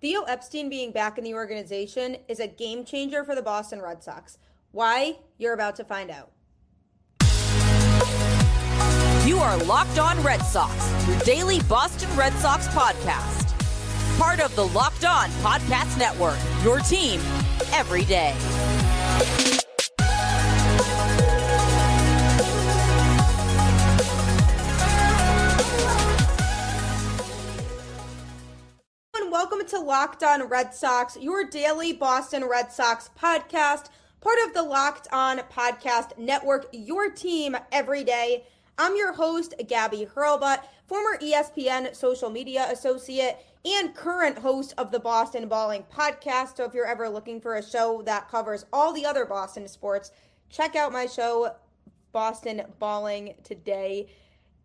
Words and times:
Theo 0.00 0.22
Epstein 0.24 0.68
being 0.68 0.92
back 0.92 1.16
in 1.16 1.24
the 1.24 1.34
organization 1.34 2.18
is 2.28 2.38
a 2.38 2.46
game 2.46 2.84
changer 2.84 3.24
for 3.24 3.34
the 3.34 3.42
Boston 3.42 3.80
Red 3.80 4.02
Sox. 4.02 4.36
Why? 4.72 5.18
You're 5.38 5.54
about 5.54 5.76
to 5.76 5.84
find 5.84 6.10
out. 6.10 6.32
You 9.26 9.38
are 9.38 9.56
Locked 9.64 9.98
On 9.98 10.22
Red 10.22 10.42
Sox, 10.42 11.08
your 11.08 11.18
daily 11.20 11.60
Boston 11.62 12.14
Red 12.14 12.34
Sox 12.34 12.68
podcast. 12.68 13.44
Part 14.18 14.40
of 14.40 14.54
the 14.54 14.66
Locked 14.68 15.04
On 15.04 15.28
Podcast 15.42 15.98
Network, 15.98 16.38
your 16.62 16.80
team 16.80 17.20
every 17.72 18.04
day. 18.04 18.34
To 29.66 29.80
Locked 29.80 30.22
On 30.22 30.44
Red 30.44 30.72
Sox, 30.72 31.16
your 31.20 31.42
daily 31.44 31.92
Boston 31.92 32.44
Red 32.44 32.70
Sox 32.70 33.10
podcast, 33.20 33.86
part 34.20 34.38
of 34.46 34.54
the 34.54 34.62
Locked 34.62 35.08
On 35.10 35.38
Podcast 35.38 36.16
Network, 36.16 36.66
your 36.70 37.10
team 37.10 37.56
every 37.72 38.04
day. 38.04 38.44
I'm 38.78 38.94
your 38.94 39.12
host, 39.14 39.54
Gabby 39.66 40.06
Hurlbut, 40.06 40.60
former 40.86 41.18
ESPN 41.18 41.96
social 41.96 42.30
media 42.30 42.68
associate 42.70 43.38
and 43.64 43.92
current 43.92 44.38
host 44.38 44.72
of 44.78 44.92
the 44.92 45.00
Boston 45.00 45.48
Balling 45.48 45.84
podcast. 45.92 46.58
So 46.58 46.64
if 46.64 46.72
you're 46.72 46.86
ever 46.86 47.08
looking 47.08 47.40
for 47.40 47.56
a 47.56 47.62
show 47.62 48.02
that 48.02 48.30
covers 48.30 48.66
all 48.72 48.92
the 48.92 49.04
other 49.04 49.24
Boston 49.24 49.66
sports, 49.66 50.12
check 50.48 50.76
out 50.76 50.92
my 50.92 51.06
show, 51.06 51.56
Boston 52.12 52.62
Balling 52.78 53.34
Today. 53.42 54.06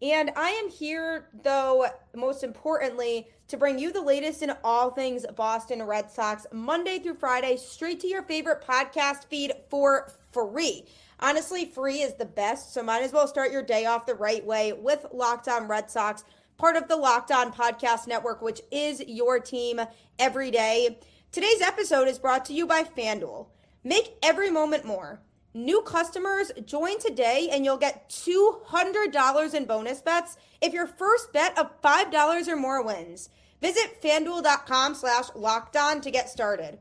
And 0.01 0.31
I 0.35 0.49
am 0.49 0.69
here, 0.69 1.27
though, 1.43 1.85
most 2.15 2.43
importantly, 2.43 3.27
to 3.49 3.57
bring 3.57 3.77
you 3.77 3.93
the 3.93 4.01
latest 4.01 4.41
in 4.41 4.51
all 4.63 4.89
things 4.89 5.25
Boston 5.35 5.83
Red 5.83 6.09
Sox, 6.09 6.47
Monday 6.51 6.97
through 6.97 7.15
Friday, 7.15 7.55
straight 7.55 7.99
to 7.99 8.07
your 8.07 8.23
favorite 8.23 8.63
podcast 8.65 9.25
feed 9.25 9.53
for 9.69 10.11
free. 10.31 10.85
Honestly, 11.19 11.65
free 11.65 11.99
is 12.01 12.15
the 12.15 12.25
best, 12.25 12.73
so 12.73 12.81
might 12.81 13.03
as 13.03 13.13
well 13.13 13.27
start 13.27 13.51
your 13.51 13.61
day 13.61 13.85
off 13.85 14.07
the 14.07 14.15
right 14.15 14.43
way 14.43 14.73
with 14.73 15.05
Locked 15.11 15.47
On 15.47 15.67
Red 15.67 15.91
Sox, 15.91 16.23
part 16.57 16.75
of 16.75 16.87
the 16.87 16.95
Locked 16.95 17.29
On 17.29 17.53
Podcast 17.53 18.07
Network, 18.07 18.41
which 18.41 18.61
is 18.71 19.03
your 19.07 19.39
team 19.39 19.81
every 20.17 20.49
day. 20.49 20.97
Today's 21.31 21.61
episode 21.61 22.07
is 22.07 22.17
brought 22.17 22.45
to 22.45 22.53
you 22.53 22.65
by 22.65 22.83
FanDuel. 22.83 23.49
Make 23.83 24.15
every 24.23 24.49
moment 24.49 24.83
more. 24.83 25.21
New 25.53 25.81
customers 25.81 26.49
join 26.65 26.97
today 26.99 27.49
and 27.51 27.65
you'll 27.65 27.77
get 27.77 28.09
$200 28.09 29.53
in 29.53 29.65
bonus 29.65 30.01
bets 30.01 30.37
if 30.61 30.71
your 30.71 30.87
first 30.87 31.33
bet 31.33 31.57
of 31.57 31.81
$5 31.81 32.47
or 32.47 32.55
more 32.55 32.81
wins. 32.81 33.29
Visit 33.61 34.01
fanduel.com 34.01 34.95
slash 34.95 35.25
locked 35.35 35.75
on 35.75 35.99
to 36.01 36.09
get 36.09 36.29
started. 36.29 36.79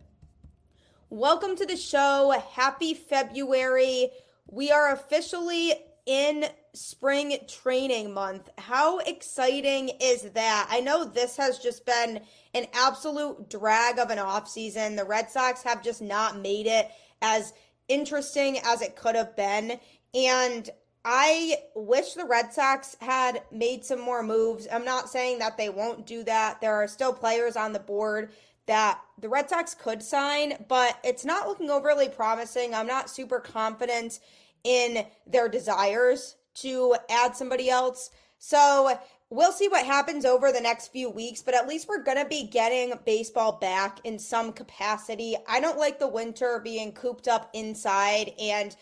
Welcome 1.08 1.56
to 1.56 1.66
the 1.66 1.76
show. 1.76 2.40
Happy 2.52 2.94
February. 2.94 4.10
We 4.46 4.70
are 4.70 4.92
officially 4.92 5.74
in 6.06 6.44
spring 6.72 7.36
training 7.48 8.14
month. 8.14 8.48
How 8.56 8.98
exciting 9.00 9.90
is 10.00 10.22
that? 10.30 10.68
I 10.70 10.80
know 10.80 11.04
this 11.04 11.36
has 11.36 11.58
just 11.58 11.84
been 11.84 12.20
an 12.54 12.66
absolute 12.72 13.50
drag 13.50 13.98
of 13.98 14.10
an 14.10 14.18
offseason. 14.18 14.96
The 14.96 15.04
Red 15.04 15.28
Sox 15.28 15.64
have 15.64 15.82
just 15.82 16.00
not 16.00 16.40
made 16.40 16.68
it 16.68 16.88
as 17.20 17.52
interesting 17.90 18.58
as 18.64 18.80
it 18.80 18.96
could 18.96 19.16
have 19.16 19.36
been. 19.36 19.78
And 20.14 20.70
I 21.04 21.56
wish 21.74 22.14
the 22.14 22.24
Red 22.24 22.52
Sox 22.52 22.96
had 23.00 23.42
made 23.50 23.84
some 23.84 24.00
more 24.00 24.22
moves. 24.22 24.68
I'm 24.70 24.84
not 24.84 25.08
saying 25.08 25.40
that 25.40 25.56
they 25.56 25.68
won't 25.68 26.06
do 26.06 26.22
that. 26.24 26.60
There 26.60 26.74
are 26.74 26.88
still 26.88 27.12
players 27.12 27.56
on 27.56 27.72
the 27.72 27.78
board 27.78 28.30
that 28.66 29.00
the 29.18 29.28
Red 29.28 29.50
Sox 29.50 29.74
could 29.74 30.02
sign, 30.02 30.64
but 30.68 30.98
it's 31.02 31.24
not 31.24 31.48
looking 31.48 31.70
overly 31.70 32.08
promising. 32.08 32.74
I'm 32.74 32.86
not 32.86 33.10
super 33.10 33.40
confident 33.40 34.20
in 34.62 35.06
their 35.26 35.48
desires 35.48 36.36
to 36.54 36.96
add 37.08 37.34
somebody 37.34 37.70
else. 37.70 38.10
So 38.38 38.98
we'll 39.30 39.52
see 39.52 39.68
what 39.68 39.86
happens 39.86 40.24
over 40.24 40.50
the 40.50 40.60
next 40.60 40.88
few 40.88 41.08
weeks, 41.08 41.40
but 41.40 41.54
at 41.54 41.68
least 41.68 41.88
we're 41.88 42.02
going 42.02 42.18
to 42.18 42.28
be 42.28 42.48
getting 42.48 42.92
baseball 43.06 43.52
back 43.52 44.00
in 44.04 44.18
some 44.18 44.52
capacity. 44.52 45.36
I 45.48 45.60
don't 45.60 45.78
like 45.78 45.98
the 45.98 46.08
winter 46.08 46.60
being 46.62 46.92
cooped 46.92 47.28
up 47.28 47.48
inside. 47.54 48.32
And 48.40 48.74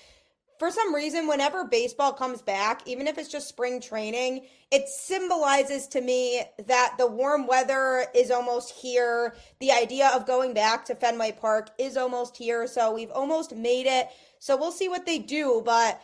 for 0.59 0.71
some 0.71 0.95
reason, 0.95 1.29
whenever 1.29 1.65
baseball 1.65 2.13
comes 2.13 2.43
back, 2.43 2.83
even 2.87 3.07
if 3.07 3.19
it's 3.19 3.29
just 3.29 3.49
spring 3.49 3.81
training, 3.81 4.47
it 4.73 4.89
symbolizes 4.89 5.87
to 5.89 6.01
me 6.01 6.43
that 6.67 6.95
the 6.99 7.07
warm 7.07 7.47
weather 7.47 8.07
is 8.15 8.31
almost 8.31 8.73
here. 8.73 9.37
The 9.61 9.71
idea 9.71 10.09
of 10.09 10.27
going 10.27 10.55
back 10.55 10.85
to 10.87 10.95
Fenway 10.95 11.33
Park 11.33 11.71
is 11.79 11.97
almost 11.97 12.37
here. 12.37 12.67
So 12.67 12.93
we've 12.93 13.13
almost 13.13 13.55
made 13.55 13.87
it. 13.87 14.09
So 14.41 14.57
we'll 14.57 14.73
see 14.73 14.89
what 14.89 15.07
they 15.07 15.19
do. 15.19 15.63
But 15.65 16.01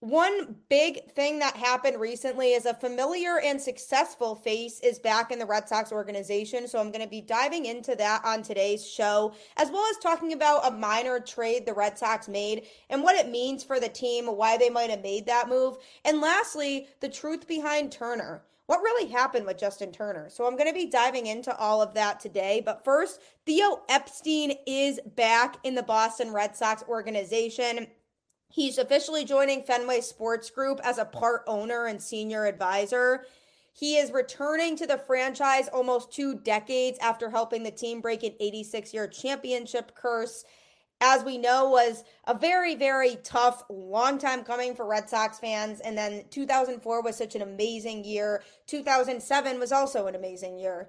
one 0.00 0.54
big 0.68 1.10
thing 1.10 1.40
that 1.40 1.56
happened 1.56 1.98
recently 1.98 2.52
is 2.52 2.66
a 2.66 2.74
familiar 2.74 3.40
and 3.40 3.60
successful 3.60 4.36
face 4.36 4.78
is 4.80 5.00
back 5.00 5.32
in 5.32 5.40
the 5.40 5.46
Red 5.46 5.68
Sox 5.68 5.90
organization. 5.90 6.68
So 6.68 6.78
I'm 6.78 6.92
going 6.92 7.04
to 7.04 7.10
be 7.10 7.20
diving 7.20 7.66
into 7.66 7.96
that 7.96 8.24
on 8.24 8.42
today's 8.42 8.88
show, 8.88 9.34
as 9.56 9.70
well 9.70 9.84
as 9.90 9.96
talking 9.96 10.32
about 10.32 10.68
a 10.68 10.70
minor 10.70 11.18
trade 11.18 11.66
the 11.66 11.74
Red 11.74 11.98
Sox 11.98 12.28
made 12.28 12.66
and 12.90 13.02
what 13.02 13.16
it 13.16 13.28
means 13.28 13.64
for 13.64 13.80
the 13.80 13.88
team, 13.88 14.26
why 14.26 14.56
they 14.56 14.70
might 14.70 14.90
have 14.90 15.02
made 15.02 15.26
that 15.26 15.48
move. 15.48 15.78
And 16.04 16.20
lastly, 16.20 16.86
the 17.00 17.08
truth 17.08 17.48
behind 17.48 17.90
Turner. 17.90 18.44
What 18.66 18.82
really 18.82 19.10
happened 19.10 19.46
with 19.46 19.58
Justin 19.58 19.90
Turner? 19.90 20.28
So 20.28 20.46
I'm 20.46 20.54
going 20.54 20.68
to 20.68 20.74
be 20.74 20.90
diving 20.90 21.26
into 21.26 21.56
all 21.56 21.80
of 21.80 21.94
that 21.94 22.20
today. 22.20 22.62
But 22.62 22.84
first, 22.84 23.18
Theo 23.46 23.80
Epstein 23.88 24.52
is 24.66 25.00
back 25.16 25.56
in 25.64 25.74
the 25.74 25.82
Boston 25.82 26.34
Red 26.34 26.54
Sox 26.54 26.84
organization. 26.86 27.86
He's 28.50 28.78
officially 28.78 29.24
joining 29.24 29.62
Fenway 29.62 30.00
Sports 30.00 30.50
Group 30.50 30.80
as 30.82 30.98
a 30.98 31.04
part 31.04 31.42
owner 31.46 31.86
and 31.86 32.00
senior 32.00 32.46
advisor. 32.46 33.24
He 33.72 33.96
is 33.96 34.10
returning 34.10 34.76
to 34.76 34.86
the 34.86 34.98
franchise 34.98 35.68
almost 35.68 36.10
two 36.10 36.34
decades 36.34 36.98
after 37.00 37.30
helping 37.30 37.62
the 37.62 37.70
team 37.70 38.00
break 38.00 38.24
an 38.24 38.32
86 38.40 38.92
year 38.94 39.06
championship 39.06 39.94
curse. 39.94 40.44
As 41.00 41.22
we 41.22 41.38
know, 41.38 41.68
was 41.68 42.02
a 42.26 42.34
very, 42.34 42.74
very 42.74 43.16
tough, 43.22 43.62
long 43.70 44.18
time 44.18 44.42
coming 44.42 44.74
for 44.74 44.84
Red 44.84 45.08
Sox 45.08 45.38
fans. 45.38 45.78
And 45.78 45.96
then 45.96 46.24
2004 46.30 47.02
was 47.02 47.16
such 47.16 47.36
an 47.36 47.42
amazing 47.42 48.04
year. 48.04 48.42
2007 48.66 49.60
was 49.60 49.70
also 49.70 50.08
an 50.08 50.16
amazing 50.16 50.58
year. 50.58 50.88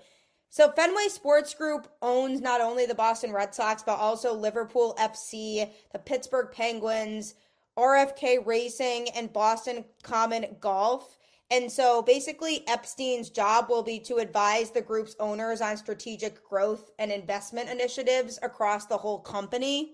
So 0.49 0.71
Fenway 0.71 1.09
Sports 1.09 1.53
Group 1.53 1.87
owns 2.01 2.41
not 2.41 2.59
only 2.59 2.87
the 2.87 2.95
Boston 2.95 3.33
Red 3.33 3.53
Sox, 3.53 3.83
but 3.83 3.99
also 3.99 4.33
Liverpool 4.33 4.95
FC, 4.99 5.69
the 5.91 5.99
Pittsburgh 5.99 6.51
Penguins, 6.51 7.35
RFK 7.79 8.45
Racing, 8.45 9.07
and 9.15 9.31
Boston 9.31 9.85
Common 10.03 10.57
Golf. 10.59 11.17
And 11.49 11.71
so 11.71 12.01
basically, 12.01 12.67
Epstein's 12.67 13.29
job 13.29 13.69
will 13.69 13.81
be 13.81 13.99
to 14.01 14.17
advise 14.17 14.69
the 14.69 14.81
group's 14.81 15.15
owners 15.19 15.61
on 15.61 15.77
strategic 15.77 16.43
growth 16.43 16.91
and 16.99 17.11
investment 17.11 17.69
initiatives 17.69 18.37
across 18.43 18.85
the 18.85 18.97
whole 18.97 19.19
company. 19.19 19.93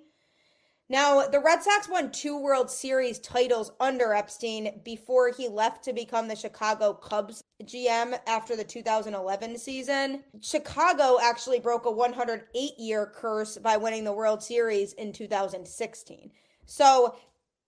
Now, 0.90 1.25
the 1.28 1.40
Red 1.40 1.63
Sox 1.63 1.88
won 1.88 2.12
two 2.12 2.40
World 2.40 2.69
Series 2.69 3.19
titles 3.19 3.72
under 3.79 4.13
Epstein 4.13 4.81
before 4.84 5.31
he 5.31 5.47
left 5.47 5.84
to 5.85 5.94
become 5.94 6.28
the 6.28 6.35
Chicago 6.35 6.94
Cubs 6.94 7.44
GM 7.63 8.19
after 8.28 8.56
the 8.56 8.63
2011 8.63 9.57
season. 9.57 10.24
Chicago 10.41 11.18
actually 11.24 11.59
broke 11.59 11.85
a 11.85 11.91
108 11.91 12.72
year 12.78 13.12
curse 13.16 13.57
by 13.57 13.78
winning 13.78 14.03
the 14.03 14.13
World 14.13 14.44
Series 14.44 14.94
in 14.94 15.12
2016. 15.12 16.31
So 16.68 17.16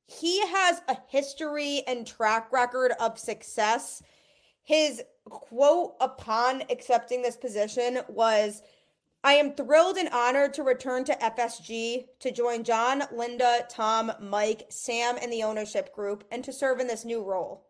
he 0.08 0.40
has 0.48 0.82
a 0.88 0.98
history 1.08 1.84
and 1.86 2.08
track 2.08 2.52
record 2.52 2.94
of 3.00 3.20
success. 3.20 4.02
His 4.64 5.04
quote 5.26 5.96
upon 6.00 6.64
accepting 6.70 7.22
this 7.22 7.38
position 7.38 8.00
was 8.08 8.64
I 9.24 9.34
am 9.34 9.54
thrilled 9.54 9.98
and 9.98 10.08
honored 10.10 10.54
to 10.54 10.64
return 10.64 11.04
to 11.06 11.16
FSG 11.16 12.06
to 12.20 12.32
join 12.32 12.64
John, 12.64 13.04
Linda, 13.12 13.66
Tom, 13.70 14.12
Mike, 14.22 14.68
Sam, 14.70 15.18
and 15.22 15.32
the 15.32 15.44
ownership 15.44 15.94
group 15.94 16.24
and 16.32 16.44
to 16.46 16.54
serve 16.54 16.80
in 16.80 16.88
this 16.88 17.04
new 17.04 17.22
role. 17.22 17.66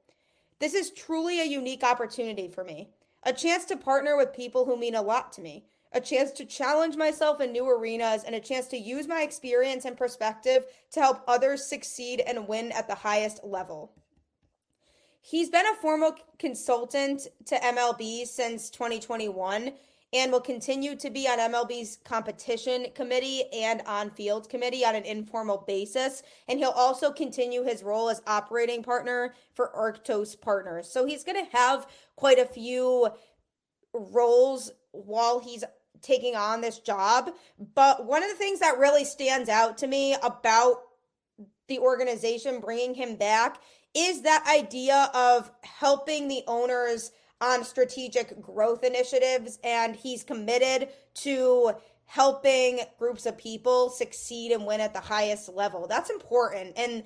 This 0.60 0.76
is 0.76 0.92
truly 0.92 1.40
a 1.40 1.46
unique 1.46 1.84
opportunity 1.84 2.48
for 2.48 2.64
me, 2.64 2.90
a 3.24 3.34
chance 3.34 3.66
to 3.66 3.78
partner 3.78 4.16
with 4.16 4.34
people 4.34 4.66
who 4.66 4.78
mean 4.78 4.94
a 4.94 5.02
lot 5.02 5.34
to 5.34 5.42
me 5.42 5.66
a 5.94 6.02
chance 6.02 6.32
to 6.32 6.46
challenge 6.46 6.96
myself 6.96 7.42
in 7.42 7.52
new 7.52 7.68
arenas, 7.68 8.24
and 8.24 8.36
a 8.36 8.40
chance 8.40 8.68
to 8.68 8.78
use 8.78 9.08
my 9.08 9.22
experience 9.22 9.86
and 9.86 9.98
perspective 9.98 10.66
to 10.92 11.00
help 11.00 11.22
others 11.28 11.66
succeed 11.66 12.22
and 12.22 12.48
win 12.48 12.72
at 12.72 12.88
the 12.88 12.96
highest 12.96 13.44
level. 13.44 13.94
He's 15.22 15.50
been 15.50 15.66
a 15.66 15.76
formal 15.82 16.16
consultant 16.40 17.28
to 17.46 17.56
MLB 17.56 18.26
since 18.26 18.70
2021 18.70 19.74
and 20.14 20.32
will 20.32 20.40
continue 20.40 20.96
to 20.96 21.10
be 21.10 21.28
on 21.28 21.38
MLB's 21.38 21.98
competition 22.06 22.88
committee 22.96 23.44
and 23.52 23.82
on 23.86 24.10
field 24.10 24.50
committee 24.50 24.86
on 24.86 24.96
an 24.96 25.04
informal 25.04 25.66
basis. 25.68 26.24
And 26.48 26.60
he'll 26.60 26.70
also 26.70 27.12
continue 27.12 27.64
his 27.64 27.84
role 27.84 28.10
as 28.10 28.22
operating 28.26 28.84
partner 28.84 29.34
for 29.54 29.72
Arctos 29.76 30.40
Partners. 30.40 30.90
So 30.90 31.06
he's 31.06 31.26
going 31.26 31.44
to 31.46 31.58
have 31.58 31.88
quite 32.16 32.40
a 32.40 32.46
few 32.46 33.10
roles 33.94 34.72
while 34.92 35.40
he's 35.40 35.66
taking 36.02 36.36
on 36.36 36.62
this 36.62 36.80
job. 36.80 37.32
But 37.76 38.06
one 38.06 38.24
of 38.24 38.30
the 38.30 38.36
things 38.36 38.60
that 38.60 38.78
really 38.78 39.06
stands 39.06 39.50
out 39.50 39.78
to 39.80 39.88
me 39.88 40.16
about 40.22 40.78
the 41.68 41.80
organization 41.80 42.60
bringing 42.60 42.96
him 42.96 43.16
back 43.16 43.62
is 43.94 44.22
that 44.22 44.46
idea 44.48 45.10
of 45.14 45.52
helping 45.62 46.28
the 46.28 46.44
owners 46.48 47.12
on 47.42 47.64
strategic 47.64 48.42
growth 48.42 48.84
initiatives. 48.84 49.60
And 49.64 49.96
he's 49.96 50.24
committed 50.24 50.90
to 51.16 51.74
helping 52.06 52.80
groups 52.98 53.26
of 53.26 53.38
people 53.38 53.90
succeed 53.90 54.52
and 54.52 54.66
win 54.66 54.80
at 54.82 54.94
the 54.94 55.00
highest 55.00 55.50
level. 55.50 55.88
That's 55.88 56.10
important. 56.10 56.78
And 56.78 57.04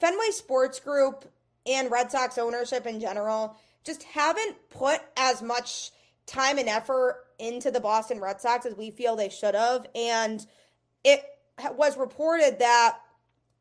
Fenway 0.00 0.30
Sports 0.30 0.80
Group 0.80 1.30
and 1.66 1.90
Red 1.90 2.10
Sox 2.10 2.38
ownership 2.38 2.86
in 2.86 3.00
general 3.00 3.56
just 3.84 4.02
haven't 4.02 4.56
put 4.70 5.00
as 5.16 5.42
much 5.42 5.92
time 6.26 6.58
and 6.58 6.68
effort 6.68 7.24
into 7.38 7.70
the 7.70 7.80
Boston 7.80 8.20
Red 8.20 8.40
Sox 8.40 8.66
as 8.66 8.74
we 8.74 8.90
feel 8.90 9.16
they 9.16 9.28
should 9.28 9.54
have. 9.54 9.86
And 9.94 10.44
it 11.04 11.22
was 11.72 11.96
reported 11.96 12.58
that 12.58 12.98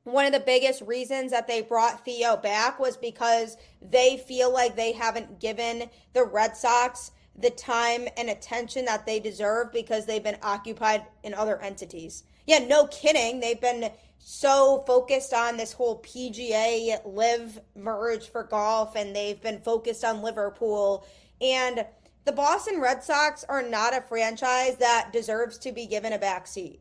one 0.03 0.25
of 0.25 0.33
the 0.33 0.39
biggest 0.39 0.81
reasons 0.81 1.31
that 1.31 1.47
they 1.47 1.61
brought 1.61 2.03
Theo 2.03 2.35
back 2.35 2.79
was 2.79 2.97
because 2.97 3.57
they 3.81 4.17
feel 4.17 4.51
like 4.51 4.75
they 4.75 4.91
haven't 4.91 5.39
given 5.39 5.89
the 6.13 6.25
Red 6.25 6.57
Sox 6.57 7.11
the 7.35 7.49
time 7.49 8.07
and 8.17 8.29
attention 8.29 8.85
that 8.85 9.05
they 9.05 9.19
deserve 9.19 9.71
because 9.71 10.05
they've 10.05 10.23
been 10.23 10.37
occupied 10.43 11.05
in 11.23 11.33
other 11.33 11.59
entities. 11.61 12.23
Yeah, 12.45 12.59
no 12.59 12.87
kidding. 12.87 13.39
They've 13.39 13.59
been 13.59 13.89
so 14.19 14.83
focused 14.85 15.33
on 15.33 15.57
this 15.57 15.73
whole 15.73 16.01
PGA 16.01 16.99
LIV 17.05 17.59
merge 17.75 18.29
for 18.29 18.43
golf 18.43 18.95
and 18.95 19.15
they've 19.15 19.41
been 19.41 19.59
focused 19.61 20.03
on 20.03 20.21
Liverpool 20.21 21.05
and 21.41 21.85
the 22.25 22.31
Boston 22.31 22.79
Red 22.79 23.03
Sox 23.03 23.43
are 23.49 23.61
not 23.61 23.95
a 23.95 24.01
franchise 24.01 24.77
that 24.77 25.11
deserves 25.11 25.57
to 25.59 25.71
be 25.71 25.85
given 25.85 26.13
a 26.13 26.19
backseat. 26.19 26.79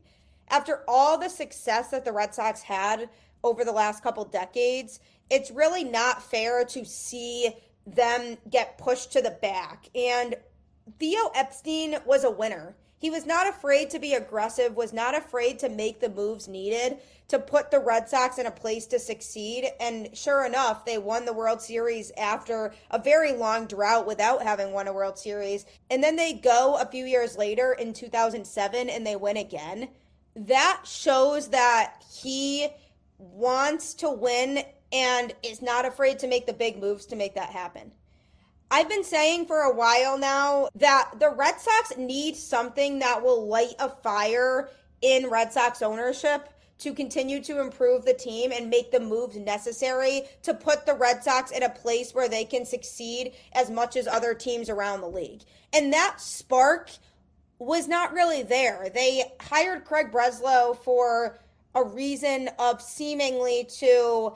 After 0.49 0.83
all 0.87 1.17
the 1.17 1.29
success 1.29 1.89
that 1.89 2.05
the 2.05 2.11
Red 2.11 2.33
Sox 2.33 2.61
had 2.61 3.09
over 3.43 3.65
the 3.65 3.71
last 3.71 4.03
couple 4.03 4.25
decades, 4.25 4.99
it's 5.29 5.51
really 5.51 5.83
not 5.83 6.21
fair 6.21 6.63
to 6.65 6.85
see 6.85 7.55
them 7.85 8.37
get 8.49 8.77
pushed 8.77 9.11
to 9.13 9.21
the 9.21 9.37
back. 9.41 9.89
And 9.95 10.35
Theo 10.99 11.31
Epstein 11.35 11.97
was 12.05 12.23
a 12.23 12.31
winner. 12.31 12.75
He 13.03 13.09
was 13.09 13.25
not 13.25 13.49
afraid 13.49 13.89
to 13.89 13.99
be 13.99 14.13
aggressive, 14.13 14.77
was 14.77 14.93
not 14.93 15.13
afraid 15.13 15.59
to 15.59 15.67
make 15.67 15.99
the 15.99 16.07
moves 16.07 16.47
needed 16.47 16.99
to 17.27 17.37
put 17.37 17.69
the 17.69 17.81
Red 17.81 18.07
Sox 18.07 18.37
in 18.37 18.45
a 18.45 18.51
place 18.51 18.85
to 18.87 18.97
succeed. 18.97 19.69
And 19.81 20.15
sure 20.15 20.45
enough, 20.45 20.85
they 20.85 20.97
won 20.97 21.25
the 21.25 21.33
World 21.33 21.61
Series 21.61 22.13
after 22.17 22.73
a 22.91 22.97
very 22.97 23.33
long 23.33 23.67
drought 23.67 24.07
without 24.07 24.41
having 24.41 24.71
won 24.71 24.87
a 24.87 24.93
World 24.93 25.19
Series. 25.19 25.65
And 25.91 26.01
then 26.01 26.15
they 26.15 26.31
go 26.31 26.77
a 26.77 26.85
few 26.85 27.03
years 27.03 27.37
later 27.37 27.73
in 27.73 27.91
2007 27.91 28.89
and 28.89 29.05
they 29.05 29.17
win 29.17 29.35
again. 29.35 29.89
That 30.37 30.83
shows 30.85 31.49
that 31.49 32.01
he 32.09 32.69
wants 33.17 33.95
to 33.95 34.09
win 34.11 34.63
and 34.93 35.35
is 35.43 35.61
not 35.61 35.83
afraid 35.83 36.19
to 36.19 36.27
make 36.27 36.45
the 36.45 36.53
big 36.53 36.79
moves 36.79 37.05
to 37.07 37.17
make 37.17 37.35
that 37.35 37.49
happen. 37.49 37.91
I've 38.73 38.89
been 38.89 39.03
saying 39.03 39.45
for 39.45 39.59
a 39.59 39.75
while 39.75 40.17
now 40.17 40.67
that 40.73 41.19
the 41.19 41.29
Red 41.29 41.59
Sox 41.59 41.95
need 41.95 42.35
something 42.35 42.97
that 42.99 43.21
will 43.21 43.47
light 43.47 43.75
a 43.77 43.87
fire 43.87 44.67
in 45.03 45.29
Red 45.29 45.53
Sox 45.53 45.83
ownership 45.83 46.49
to 46.79 46.91
continue 46.91 47.39
to 47.43 47.61
improve 47.61 48.03
the 48.03 48.15
team 48.15 48.51
and 48.51 48.71
make 48.71 48.89
the 48.89 48.99
moves 48.99 49.37
necessary 49.37 50.23
to 50.41 50.55
put 50.55 50.87
the 50.87 50.95
Red 50.95 51.23
Sox 51.23 51.51
in 51.51 51.61
a 51.61 51.69
place 51.69 52.15
where 52.15 52.27
they 52.27 52.45
can 52.45 52.65
succeed 52.65 53.33
as 53.53 53.69
much 53.69 53.95
as 53.95 54.07
other 54.07 54.33
teams 54.33 54.71
around 54.71 55.01
the 55.01 55.07
league. 55.07 55.43
And 55.71 55.93
that 55.93 56.19
spark 56.19 56.89
was 57.59 57.87
not 57.87 58.11
really 58.11 58.41
there. 58.41 58.89
They 58.91 59.33
hired 59.39 59.85
Craig 59.85 60.11
Breslow 60.11 60.75
for 60.83 61.37
a 61.75 61.83
reason 61.83 62.49
of 62.57 62.81
seemingly 62.81 63.67
to 63.77 64.33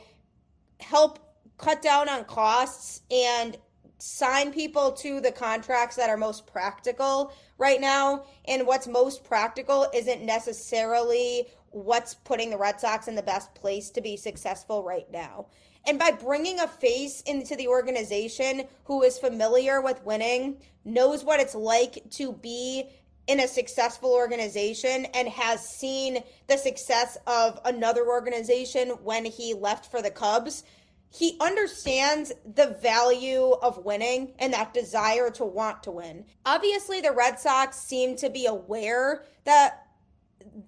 help 0.80 1.18
cut 1.58 1.82
down 1.82 2.08
on 2.08 2.24
costs 2.26 3.02
and 3.10 3.58
sign 3.98 4.52
people 4.52 4.92
to 4.92 5.20
the 5.20 5.32
contracts 5.32 5.96
that 5.96 6.10
are 6.10 6.18
most 6.18 6.46
practical 6.48 7.34
right 7.58 7.82
now. 7.82 8.24
And 8.46 8.68
what's 8.68 8.88
most 8.88 9.24
practical 9.24 9.88
isn't 9.94 10.24
necessarily 10.24 11.48
what's 11.72 12.14
putting 12.14 12.50
the 12.50 12.58
Red 12.58 12.80
Sox 12.80 13.08
in 13.08 13.16
the 13.16 13.24
best 13.24 13.54
place 13.56 13.90
to 13.92 14.02
be 14.02 14.18
successful 14.18 14.84
right 14.84 15.10
now. 15.12 15.48
And 15.86 15.98
by 15.98 16.12
bringing 16.12 16.60
a 16.60 16.68
face 16.68 17.22
into 17.22 17.56
the 17.56 17.68
organization 17.68 18.64
who 18.86 19.04
is 19.04 19.18
familiar 19.18 19.82
with 19.82 20.04
winning, 20.04 20.58
knows 20.84 21.24
what 21.24 21.40
it's 21.40 21.56
like 21.56 22.04
to 22.12 22.34
be 22.34 22.90
in 23.28 23.42
a 23.42 23.48
successful 23.48 24.14
organization, 24.14 25.06
and 25.14 25.28
has 25.28 25.68
seen 25.68 26.24
the 26.48 26.58
success 26.58 27.18
of 27.28 27.60
another 27.66 28.08
organization 28.08 28.92
when 29.04 29.26
he 29.26 29.54
left 29.54 29.92
for 29.92 30.02
the 30.02 30.10
Cubs, 30.10 30.64
he 31.10 31.38
understands 31.40 32.34
the 32.56 32.78
value 32.82 33.52
of 33.62 33.86
winning 33.86 34.34
and 34.40 34.54
that 34.54 34.74
desire 34.74 35.30
to 35.32 35.46
want 35.46 35.84
to 35.84 35.92
win. 35.92 36.26
Obviously, 36.46 37.02
the 37.02 37.12
Red 37.12 37.40
Sox 37.40 37.78
seem 37.78 38.16
to 38.18 38.30
be 38.30 38.46
aware 38.46 39.24
that 39.46 39.88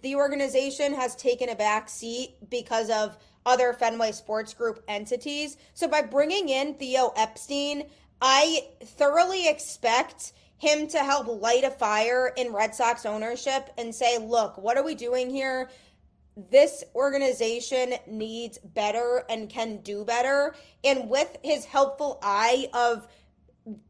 the 0.01 0.15
organization 0.15 0.93
has 0.93 1.15
taken 1.15 1.49
a 1.49 1.55
back 1.55 1.89
seat 1.89 2.35
because 2.49 2.89
of 2.89 3.17
other 3.45 3.73
Fenway 3.73 4.11
Sports 4.11 4.53
Group 4.53 4.83
entities. 4.87 5.57
So 5.73 5.87
by 5.87 6.01
bringing 6.01 6.49
in 6.49 6.75
Theo 6.75 7.11
Epstein, 7.15 7.89
I 8.21 8.67
thoroughly 8.83 9.47
expect 9.47 10.33
him 10.57 10.87
to 10.89 10.99
help 10.99 11.27
light 11.27 11.63
a 11.63 11.71
fire 11.71 12.33
in 12.35 12.53
Red 12.53 12.75
Sox 12.75 13.05
ownership 13.05 13.69
and 13.77 13.95
say, 13.95 14.17
look, 14.17 14.57
what 14.57 14.77
are 14.77 14.83
we 14.83 14.93
doing 14.93 15.29
here? 15.29 15.69
This 16.49 16.83
organization 16.95 17.93
needs 18.07 18.57
better 18.59 19.23
and 19.29 19.49
can 19.49 19.81
do 19.81 20.05
better. 20.05 20.55
And 20.83 21.09
with 21.09 21.37
his 21.43 21.65
helpful 21.65 22.19
eye 22.21 22.69
of 22.73 23.07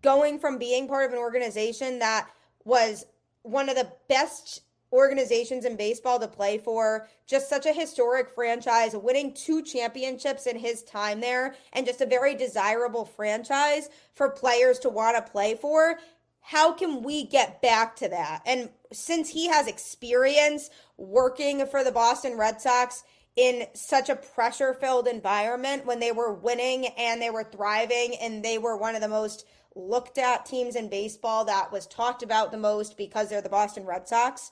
going 0.02 0.40
from 0.40 0.58
being 0.58 0.88
part 0.88 1.06
of 1.06 1.14
an 1.14 1.20
organization 1.20 2.00
that 2.00 2.30
was 2.66 3.06
one 3.44 3.70
of 3.70 3.76
the 3.76 3.92
best 4.08 4.62
organizations 4.92 5.66
in 5.66 5.76
baseball 5.76 6.20
to 6.20 6.28
play 6.28 6.58
for, 6.58 7.08
just 7.28 7.48
such 7.48 7.68
a 7.68 7.74
historic 7.74 8.30
franchise, 8.30 8.96
winning 8.96 9.34
two 9.34 9.62
championships 9.62 10.48
in 10.48 10.58
his 10.58 10.82
time 10.84 11.22
there, 11.22 11.56
and 11.74 11.86
just 11.86 12.02
a 12.02 12.06
very 12.06 12.34
desirable 12.34 13.06
franchise 13.06 13.90
for 14.14 14.30
players 14.30 14.80
to 14.80 14.90
want 14.90 15.16
to 15.16 15.32
play 15.32 15.54
for 15.54 16.00
how 16.42 16.74
can 16.74 17.04
we 17.04 17.26
get 17.26 17.62
back 17.62 17.96
to 17.98 18.10
that? 18.10 18.42
And 18.46 18.70
since 18.92 19.30
he 19.30 19.48
has 19.48 19.68
experience 19.68 20.70
working 20.98 21.66
for 21.66 21.84
the 21.84 21.92
Boston 21.92 22.38
Red 22.38 22.62
Sox 22.62 23.04
in 23.36 23.68
such 23.74 24.10
a 24.10 24.16
pressure 24.16 24.74
filled 24.74 25.08
environment 25.08 25.86
when 25.86 26.00
they 26.00 26.12
were 26.12 26.34
winning 26.34 26.88
and 26.98 27.22
they 27.22 27.30
were 27.30 27.44
thriving 27.44 28.16
and 28.20 28.44
they 28.44 28.58
were 28.58 28.76
one 28.76 28.96
of 28.96 29.02
the 29.02 29.08
most 29.08 29.46
looked 29.76 30.18
at 30.18 30.46
teams 30.46 30.76
in 30.76 30.90
baseball 30.90 31.46
that 31.46 31.72
was 31.72 31.88
talked 31.88 32.24
about 32.24 32.52
the 32.52 32.58
most 32.58 32.98
because 32.98 33.30
they're 33.30 33.42
the 33.42 33.50
Boston 33.50 33.86
Red 33.86 34.08
Sox, 34.08 34.52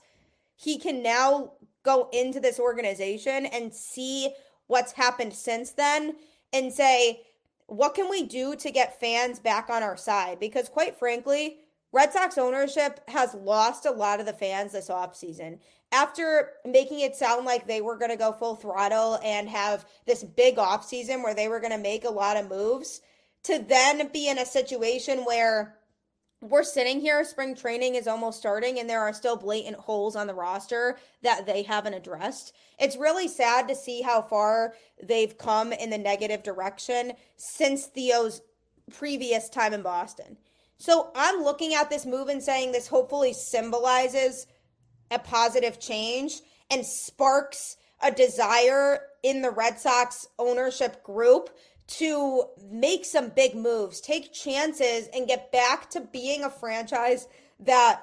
he 0.54 0.78
can 0.78 1.02
now 1.02 1.52
go 1.82 2.08
into 2.12 2.40
this 2.40 2.58
organization 2.58 3.46
and 3.46 3.74
see 3.74 4.30
what's 4.66 4.92
happened 4.92 5.34
since 5.34 5.72
then 5.72 6.16
and 6.52 6.72
say, 6.72 7.22
what 7.66 7.94
can 7.94 8.08
we 8.08 8.22
do 8.22 8.56
to 8.56 8.70
get 8.70 8.98
fans 8.98 9.38
back 9.38 9.68
on 9.68 9.82
our 9.82 9.96
side? 9.96 10.40
Because 10.40 10.68
quite 10.68 10.98
frankly, 10.98 11.58
Red 11.92 12.12
Sox 12.12 12.36
ownership 12.36 13.00
has 13.08 13.34
lost 13.34 13.86
a 13.86 13.90
lot 13.90 14.20
of 14.20 14.26
the 14.26 14.32
fans 14.32 14.72
this 14.72 14.88
offseason. 14.88 15.58
After 15.90 16.50
making 16.66 17.00
it 17.00 17.16
sound 17.16 17.46
like 17.46 17.66
they 17.66 17.80
were 17.80 17.96
going 17.96 18.10
to 18.10 18.16
go 18.16 18.32
full 18.32 18.56
throttle 18.56 19.18
and 19.24 19.48
have 19.48 19.86
this 20.06 20.22
big 20.22 20.56
offseason 20.56 21.22
where 21.22 21.34
they 21.34 21.48
were 21.48 21.60
going 21.60 21.72
to 21.72 21.78
make 21.78 22.04
a 22.04 22.10
lot 22.10 22.36
of 22.36 22.48
moves, 22.48 23.00
to 23.44 23.64
then 23.66 24.08
be 24.12 24.28
in 24.28 24.38
a 24.38 24.44
situation 24.44 25.20
where 25.20 25.76
we're 26.40 26.62
sitting 26.62 27.00
here, 27.00 27.24
spring 27.24 27.56
training 27.56 27.94
is 27.94 28.06
almost 28.06 28.38
starting, 28.38 28.78
and 28.78 28.88
there 28.88 29.00
are 29.00 29.12
still 29.12 29.36
blatant 29.36 29.76
holes 29.76 30.14
on 30.14 30.26
the 30.26 30.34
roster 30.34 30.98
that 31.22 31.46
they 31.46 31.62
haven't 31.62 31.94
addressed. 31.94 32.52
It's 32.78 32.96
really 32.96 33.26
sad 33.26 33.66
to 33.68 33.74
see 33.74 34.02
how 34.02 34.22
far 34.22 34.74
they've 35.02 35.36
come 35.36 35.72
in 35.72 35.90
the 35.90 35.98
negative 35.98 36.42
direction 36.42 37.14
since 37.36 37.86
Theo's 37.86 38.42
previous 38.92 39.48
time 39.48 39.72
in 39.72 39.82
Boston. 39.82 40.36
So 40.78 41.10
I'm 41.14 41.42
looking 41.42 41.74
at 41.74 41.90
this 41.90 42.06
move 42.06 42.28
and 42.28 42.42
saying 42.42 42.72
this 42.72 42.86
hopefully 42.86 43.32
symbolizes 43.32 44.46
a 45.10 45.18
positive 45.18 45.80
change 45.80 46.40
and 46.70 46.86
sparks 46.86 47.76
a 48.00 48.12
desire 48.12 49.00
in 49.22 49.42
the 49.42 49.50
Red 49.50 49.80
Sox 49.80 50.28
ownership 50.38 51.02
group 51.02 51.50
to 51.88 52.44
make 52.70 53.04
some 53.04 53.30
big 53.30 53.54
moves, 53.54 54.00
take 54.00 54.32
chances, 54.32 55.08
and 55.12 55.26
get 55.26 55.50
back 55.50 55.90
to 55.90 56.00
being 56.00 56.44
a 56.44 56.50
franchise 56.50 57.26
that 57.60 58.02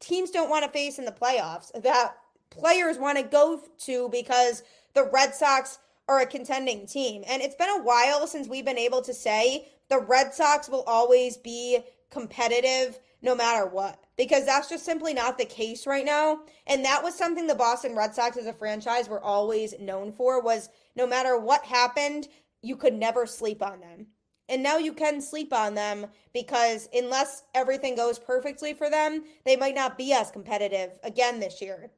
teams 0.00 0.30
don't 0.30 0.50
want 0.50 0.64
to 0.64 0.70
face 0.70 0.98
in 0.98 1.04
the 1.04 1.12
playoffs, 1.12 1.70
that 1.82 2.16
players 2.50 2.98
want 2.98 3.16
to 3.16 3.24
go 3.24 3.62
to 3.78 4.08
because 4.10 4.62
the 4.94 5.08
Red 5.10 5.34
Sox 5.34 5.78
are 6.08 6.20
a 6.20 6.26
contending 6.26 6.86
team. 6.86 7.22
And 7.26 7.40
it's 7.40 7.54
been 7.54 7.70
a 7.70 7.82
while 7.82 8.26
since 8.26 8.48
we've 8.48 8.64
been 8.64 8.76
able 8.76 9.00
to 9.02 9.14
say 9.14 9.68
the 9.88 10.00
Red 10.00 10.34
Sox 10.34 10.68
will 10.68 10.82
always 10.82 11.36
be 11.36 11.78
competitive 12.12 13.00
no 13.22 13.34
matter 13.34 13.66
what. 13.66 13.98
Because 14.16 14.44
that's 14.44 14.68
just 14.68 14.84
simply 14.84 15.14
not 15.14 15.38
the 15.38 15.44
case 15.44 15.86
right 15.86 16.04
now. 16.04 16.40
And 16.66 16.84
that 16.84 17.02
was 17.02 17.16
something 17.16 17.46
the 17.46 17.54
Boston 17.54 17.96
Red 17.96 18.14
Sox 18.14 18.36
as 18.36 18.46
a 18.46 18.52
franchise 18.52 19.08
were 19.08 19.22
always 19.22 19.74
known 19.80 20.12
for 20.12 20.40
was 20.40 20.68
no 20.94 21.06
matter 21.06 21.38
what 21.38 21.64
happened 21.64 22.28
you 22.62 22.76
could 22.76 22.94
never 22.94 23.26
sleep 23.26 23.62
on 23.62 23.80
them. 23.80 24.06
And 24.48 24.62
now 24.62 24.76
you 24.76 24.92
can 24.92 25.20
sleep 25.20 25.52
on 25.52 25.74
them 25.74 26.06
because 26.34 26.88
unless 26.92 27.44
everything 27.54 27.96
goes 27.96 28.18
perfectly 28.18 28.74
for 28.74 28.90
them 28.90 29.24
they 29.44 29.56
might 29.56 29.74
not 29.74 29.96
be 29.96 30.12
as 30.12 30.30
competitive 30.30 30.98
again 31.02 31.40
this 31.40 31.62
year. 31.62 31.90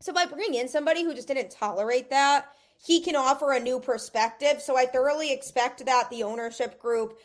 So 0.00 0.12
by 0.12 0.26
bringing 0.26 0.60
in 0.60 0.68
somebody 0.68 1.04
who 1.04 1.14
just 1.14 1.28
didn't 1.28 1.50
tolerate 1.50 2.10
that 2.10 2.46
he 2.82 3.00
can 3.00 3.14
offer 3.14 3.52
a 3.52 3.60
new 3.60 3.78
perspective. 3.78 4.60
So 4.62 4.76
i 4.76 4.86
thoroughly 4.86 5.32
expect 5.32 5.84
that 5.84 6.08
the 6.10 6.22
ownership 6.22 6.80
group 6.80 7.18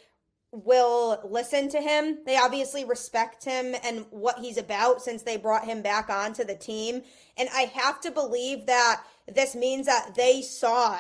will 0.64 1.20
listen 1.30 1.68
to 1.70 1.82
him. 1.82 2.20
They 2.26 2.38
obviously 2.38 2.86
respect 2.86 3.44
him 3.44 3.76
and 3.84 4.06
what 4.10 4.40
he's 4.40 4.58
about 4.58 5.02
since 5.02 5.24
they 5.24 5.38
brought 5.38 5.66
him 5.66 5.82
back 5.82 6.10
onto 6.10 6.44
the 6.44 6.56
team. 6.56 7.04
And 7.38 7.50
I 7.54 7.64
have 7.74 8.00
to 8.02 8.12
believe 8.12 8.66
that 8.68 9.02
this 9.28 9.56
means 9.56 9.86
that 9.88 10.16
they 10.16 10.42
saw 10.42 10.98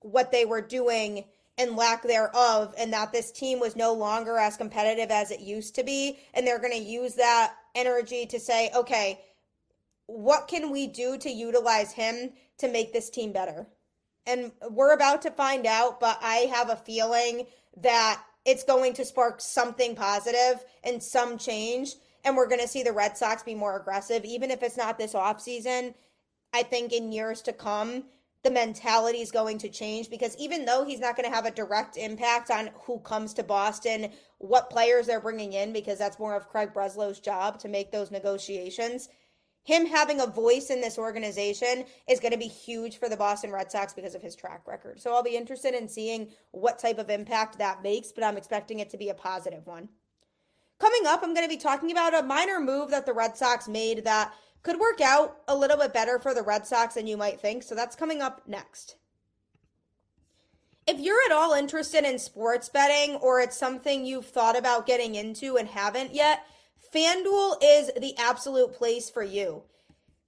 what 0.00 0.32
they 0.32 0.44
were 0.44 0.62
doing 0.62 1.24
and 1.58 1.74
lack 1.74 2.02
thereof, 2.02 2.74
and 2.76 2.92
that 2.92 3.12
this 3.12 3.32
team 3.32 3.58
was 3.58 3.76
no 3.76 3.94
longer 3.94 4.36
as 4.36 4.58
competitive 4.58 5.10
as 5.10 5.30
it 5.30 5.40
used 5.40 5.74
to 5.74 5.82
be. 5.82 6.18
And 6.34 6.46
they're 6.46 6.60
going 6.60 6.72
to 6.72 6.78
use 6.78 7.14
that 7.14 7.54
energy 7.74 8.26
to 8.26 8.38
say, 8.38 8.70
okay, 8.76 9.20
what 10.06 10.48
can 10.48 10.70
we 10.70 10.86
do 10.86 11.16
to 11.16 11.30
utilize 11.30 11.92
him 11.92 12.32
to 12.58 12.68
make 12.68 12.92
this 12.92 13.08
team 13.08 13.32
better? 13.32 13.66
And 14.26 14.52
we're 14.70 14.92
about 14.92 15.22
to 15.22 15.30
find 15.30 15.66
out, 15.66 15.98
but 15.98 16.18
I 16.20 16.50
have 16.54 16.68
a 16.68 16.76
feeling 16.76 17.46
that 17.78 18.22
it's 18.46 18.64
going 18.64 18.94
to 18.94 19.04
spark 19.04 19.40
something 19.40 19.94
positive 19.94 20.64
and 20.84 21.02
some 21.02 21.36
change. 21.36 21.96
And 22.24 22.36
we're 22.36 22.48
going 22.48 22.60
to 22.60 22.68
see 22.68 22.82
the 22.82 22.92
Red 22.92 23.16
Sox 23.16 23.42
be 23.42 23.54
more 23.54 23.76
aggressive, 23.76 24.24
even 24.24 24.50
if 24.50 24.62
it's 24.62 24.76
not 24.76 24.98
this 24.98 25.12
offseason. 25.12 25.94
I 26.54 26.62
think 26.62 26.92
in 26.92 27.12
years 27.12 27.42
to 27.42 27.52
come, 27.52 28.04
the 28.44 28.50
mentality 28.50 29.20
is 29.20 29.32
going 29.32 29.58
to 29.58 29.68
change 29.68 30.08
because 30.08 30.36
even 30.36 30.64
though 30.64 30.84
he's 30.84 31.00
not 31.00 31.16
going 31.16 31.28
to 31.28 31.34
have 31.34 31.46
a 31.46 31.50
direct 31.50 31.96
impact 31.96 32.50
on 32.50 32.70
who 32.84 33.00
comes 33.00 33.34
to 33.34 33.42
Boston, 33.42 34.12
what 34.38 34.70
players 34.70 35.06
they're 35.06 35.20
bringing 35.20 35.52
in, 35.52 35.72
because 35.72 35.98
that's 35.98 36.20
more 36.20 36.36
of 36.36 36.48
Craig 36.48 36.72
Breslow's 36.72 37.18
job 37.18 37.58
to 37.58 37.68
make 37.68 37.90
those 37.90 38.12
negotiations 38.12 39.08
him 39.66 39.84
having 39.84 40.20
a 40.20 40.28
voice 40.28 40.70
in 40.70 40.80
this 40.80 40.96
organization 40.96 41.84
is 42.08 42.20
going 42.20 42.30
to 42.30 42.38
be 42.38 42.46
huge 42.46 42.98
for 42.98 43.08
the 43.08 43.16
Boston 43.16 43.50
Red 43.50 43.70
Sox 43.70 43.92
because 43.92 44.14
of 44.14 44.22
his 44.22 44.36
track 44.36 44.62
record. 44.64 45.00
So 45.00 45.12
I'll 45.12 45.24
be 45.24 45.36
interested 45.36 45.74
in 45.74 45.88
seeing 45.88 46.28
what 46.52 46.78
type 46.78 46.98
of 46.98 47.10
impact 47.10 47.58
that 47.58 47.82
makes, 47.82 48.12
but 48.12 48.22
I'm 48.22 48.36
expecting 48.36 48.78
it 48.78 48.90
to 48.90 48.96
be 48.96 49.08
a 49.08 49.14
positive 49.14 49.66
one. 49.66 49.88
Coming 50.78 51.02
up, 51.06 51.24
I'm 51.24 51.34
going 51.34 51.44
to 51.44 51.52
be 51.52 51.60
talking 51.60 51.90
about 51.90 52.14
a 52.14 52.22
minor 52.22 52.60
move 52.60 52.90
that 52.90 53.06
the 53.06 53.12
Red 53.12 53.36
Sox 53.36 53.66
made 53.66 54.04
that 54.04 54.32
could 54.62 54.78
work 54.78 55.00
out 55.00 55.38
a 55.48 55.56
little 55.56 55.76
bit 55.76 55.92
better 55.92 56.20
for 56.20 56.32
the 56.32 56.42
Red 56.42 56.64
Sox 56.64 56.94
than 56.94 57.08
you 57.08 57.16
might 57.16 57.40
think. 57.40 57.64
So 57.64 57.74
that's 57.74 57.96
coming 57.96 58.22
up 58.22 58.42
next. 58.46 58.94
If 60.86 61.00
you're 61.00 61.24
at 61.26 61.32
all 61.32 61.54
interested 61.54 62.04
in 62.04 62.20
sports 62.20 62.68
betting 62.68 63.16
or 63.16 63.40
it's 63.40 63.58
something 63.58 64.06
you've 64.06 64.26
thought 64.26 64.56
about 64.56 64.86
getting 64.86 65.16
into 65.16 65.56
and 65.56 65.66
haven't 65.66 66.14
yet, 66.14 66.46
FanDuel 66.96 67.58
is 67.62 67.90
the 68.00 68.16
absolute 68.16 68.72
place 68.72 69.10
for 69.10 69.22
you. 69.22 69.64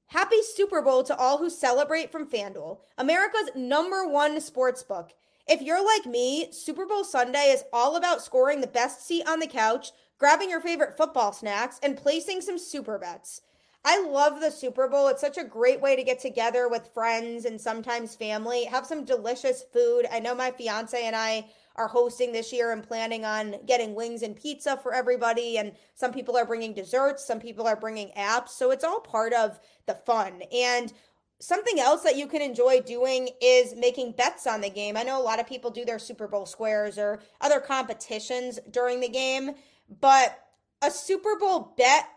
Happy 0.09 0.43
Super 0.43 0.83
Bowl 0.83 1.03
to 1.03 1.17
all 1.17 1.39
who 1.39 1.49
celebrate 1.49 2.13
from 2.13 2.29
FanDuel, 2.29 2.81
America's 2.99 3.49
number 3.57 4.07
one 4.07 4.39
sports 4.43 4.83
book. 4.83 5.13
If 5.47 5.63
you're 5.63 5.83
like 5.83 6.05
me, 6.05 6.49
Super 6.53 6.85
Bowl 6.85 7.05
Sunday 7.05 7.55
is 7.55 7.65
all 7.73 7.97
about 7.97 8.21
scoring 8.21 8.61
the 8.61 8.67
best 8.67 9.07
seat 9.07 9.27
on 9.27 9.41
the 9.41 9.47
couch, 9.47 9.93
grabbing 10.19 10.51
your 10.51 10.61
favorite 10.61 10.95
football 10.95 11.33
snacks, 11.33 11.81
and 11.83 11.97
placing 11.97 12.43
some 12.43 12.59
super 12.59 12.99
bets. 12.99 13.41
I 13.83 14.03
love 14.03 14.43
the 14.43 14.51
Super 14.51 14.89
Bowl. 14.89 15.09
It's 15.09 15.23
such 15.23 15.39
a 15.39 15.45
great 15.45 15.81
way 15.81 15.97
to 15.97 16.05
get 16.05 16.21
together 16.21 16.69
with 16.69 16.93
friends 16.93 17.47
and 17.47 17.59
sometimes 17.59 18.15
family, 18.15 18.65
have 18.65 18.85
some 18.85 19.07
delicious 19.07 19.65
food. 19.73 20.05
I 20.13 20.21
know 20.21 20.35
my 20.35 20.51
fiance 20.51 21.03
and 21.03 21.17
I 21.17 21.47
are 21.79 21.89
hosting 21.89 22.33
this 22.33 22.53
year 22.53 22.73
and 22.73 22.83
planning 22.83 23.25
on 23.25 23.55
getting 23.67 23.95
wings 23.95 24.23
and 24.23 24.37
pizza 24.37 24.77
for 24.77 24.93
everybody. 24.93 25.57
And 25.57 25.73
some 25.95 26.13
people 26.13 26.37
are 26.37 26.45
bringing 26.45 26.75
desserts, 26.75 27.25
some 27.25 27.41
people 27.41 27.67
are 27.67 27.77
bringing 27.77 28.11
apps. 28.17 28.51
So 28.51 28.71
it's 28.71 28.85
all 28.85 29.01
part 29.01 29.33
of 29.33 29.59
the 29.87 29.95
fun. 29.95 30.43
And 30.53 30.93
something 31.41 31.79
else 31.79 32.03
that 32.03 32.17
you 32.17 32.27
can 32.27 32.43
enjoy 32.43 32.81
doing 32.81 33.29
is 33.41 33.75
making 33.77 34.13
bets 34.13 34.47
on 34.47 34.61
the 34.61 34.71
game. 34.71 34.97
I 34.97 35.05
know 35.05 35.21
a 35.21 35.23
lot 35.23 35.41
of 35.41 35.47
people 35.47 35.71
do 35.71 35.85
their 35.85 35.99
Super 35.99 36.27
Bowl 36.27 36.47
squares 36.47 36.99
or 36.99 37.21
other 37.41 37.61
competitions 37.61 38.59
during 38.71 39.01
the 39.01 39.09
game, 39.09 39.53
but 40.01 40.39
a 40.83 40.91
Super 40.91 41.39
Bowl 41.39 41.75
bet 41.77 42.09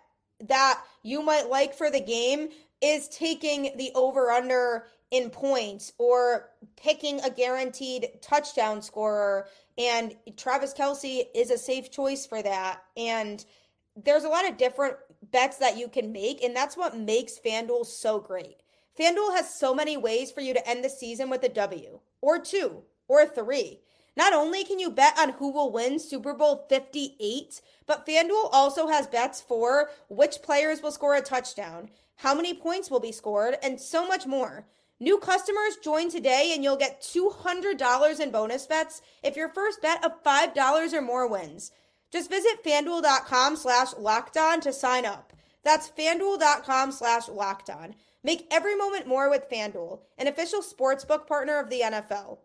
that 0.47 0.81
you 1.03 1.21
might 1.21 1.49
like 1.49 1.75
for 1.75 1.91
the 1.91 2.01
game 2.01 2.49
is 2.81 3.07
taking 3.09 3.77
the 3.77 3.91
over 3.93 4.31
under 4.31 4.87
in 5.11 5.29
points 5.29 5.93
or 5.97 6.49
picking 6.77 7.19
a 7.21 7.29
guaranteed 7.29 8.09
touchdown 8.21 8.81
scorer. 8.81 9.47
And 9.77 10.15
Travis 10.37 10.73
Kelce 10.73 11.25
is 11.35 11.51
a 11.51 11.57
safe 11.57 11.91
choice 11.91 12.25
for 12.25 12.41
that. 12.41 12.81
And 12.97 13.43
there's 13.95 14.23
a 14.23 14.29
lot 14.29 14.49
of 14.49 14.57
different 14.57 14.95
bets 15.31 15.57
that 15.57 15.77
you 15.77 15.87
can 15.87 16.11
make, 16.11 16.43
and 16.43 16.55
that's 16.55 16.77
what 16.77 16.97
makes 16.97 17.39
FanDuel 17.39 17.85
so 17.85 18.19
great. 18.19 18.57
FanDuel 18.99 19.35
has 19.35 19.53
so 19.53 19.73
many 19.73 19.97
ways 19.97 20.31
for 20.31 20.41
you 20.41 20.53
to 20.53 20.69
end 20.69 20.83
the 20.83 20.89
season 20.89 21.29
with 21.29 21.43
a 21.43 21.49
W, 21.49 21.99
or 22.21 22.39
two, 22.39 22.83
or 23.07 23.25
three. 23.25 23.79
Not 24.17 24.33
only 24.33 24.63
can 24.63 24.79
you 24.79 24.89
bet 24.89 25.17
on 25.17 25.29
who 25.29 25.51
will 25.51 25.71
win 25.71 25.99
Super 25.99 26.33
Bowl 26.33 26.65
58, 26.69 27.61
but 27.85 28.05
FanDuel 28.05 28.49
also 28.51 28.87
has 28.87 29.07
bets 29.07 29.41
for 29.41 29.89
which 30.09 30.41
players 30.41 30.81
will 30.81 30.91
score 30.91 31.15
a 31.15 31.21
touchdown, 31.21 31.89
how 32.17 32.35
many 32.35 32.53
points 32.53 32.91
will 32.91 32.99
be 32.99 33.11
scored, 33.11 33.57
and 33.63 33.79
so 33.79 34.05
much 34.07 34.25
more. 34.25 34.65
New 35.01 35.17
customers 35.17 35.77
join 35.83 36.11
today 36.11 36.51
and 36.53 36.63
you'll 36.63 36.77
get 36.77 37.01
$200 37.01 38.19
in 38.19 38.29
bonus 38.29 38.67
bets 38.67 39.01
if 39.23 39.35
your 39.35 39.49
first 39.49 39.81
bet 39.81 40.05
of 40.05 40.23
$5 40.23 40.93
or 40.93 41.01
more 41.01 41.27
wins. 41.27 41.71
Just 42.11 42.29
visit 42.29 42.63
fanduel.com 42.63 43.55
slash 43.55 43.87
locked 43.97 44.37
on 44.37 44.61
to 44.61 44.71
sign 44.71 45.07
up. 45.07 45.33
That's 45.63 45.89
fanduel.com 45.89 46.91
slash 46.91 47.27
locked 47.27 47.71
on. 47.71 47.95
Make 48.23 48.45
every 48.51 48.75
moment 48.75 49.07
more 49.07 49.27
with 49.27 49.49
FanDuel, 49.49 50.01
an 50.19 50.27
official 50.27 50.61
sportsbook 50.61 51.25
partner 51.25 51.59
of 51.59 51.71
the 51.71 51.81
NFL. 51.81 52.37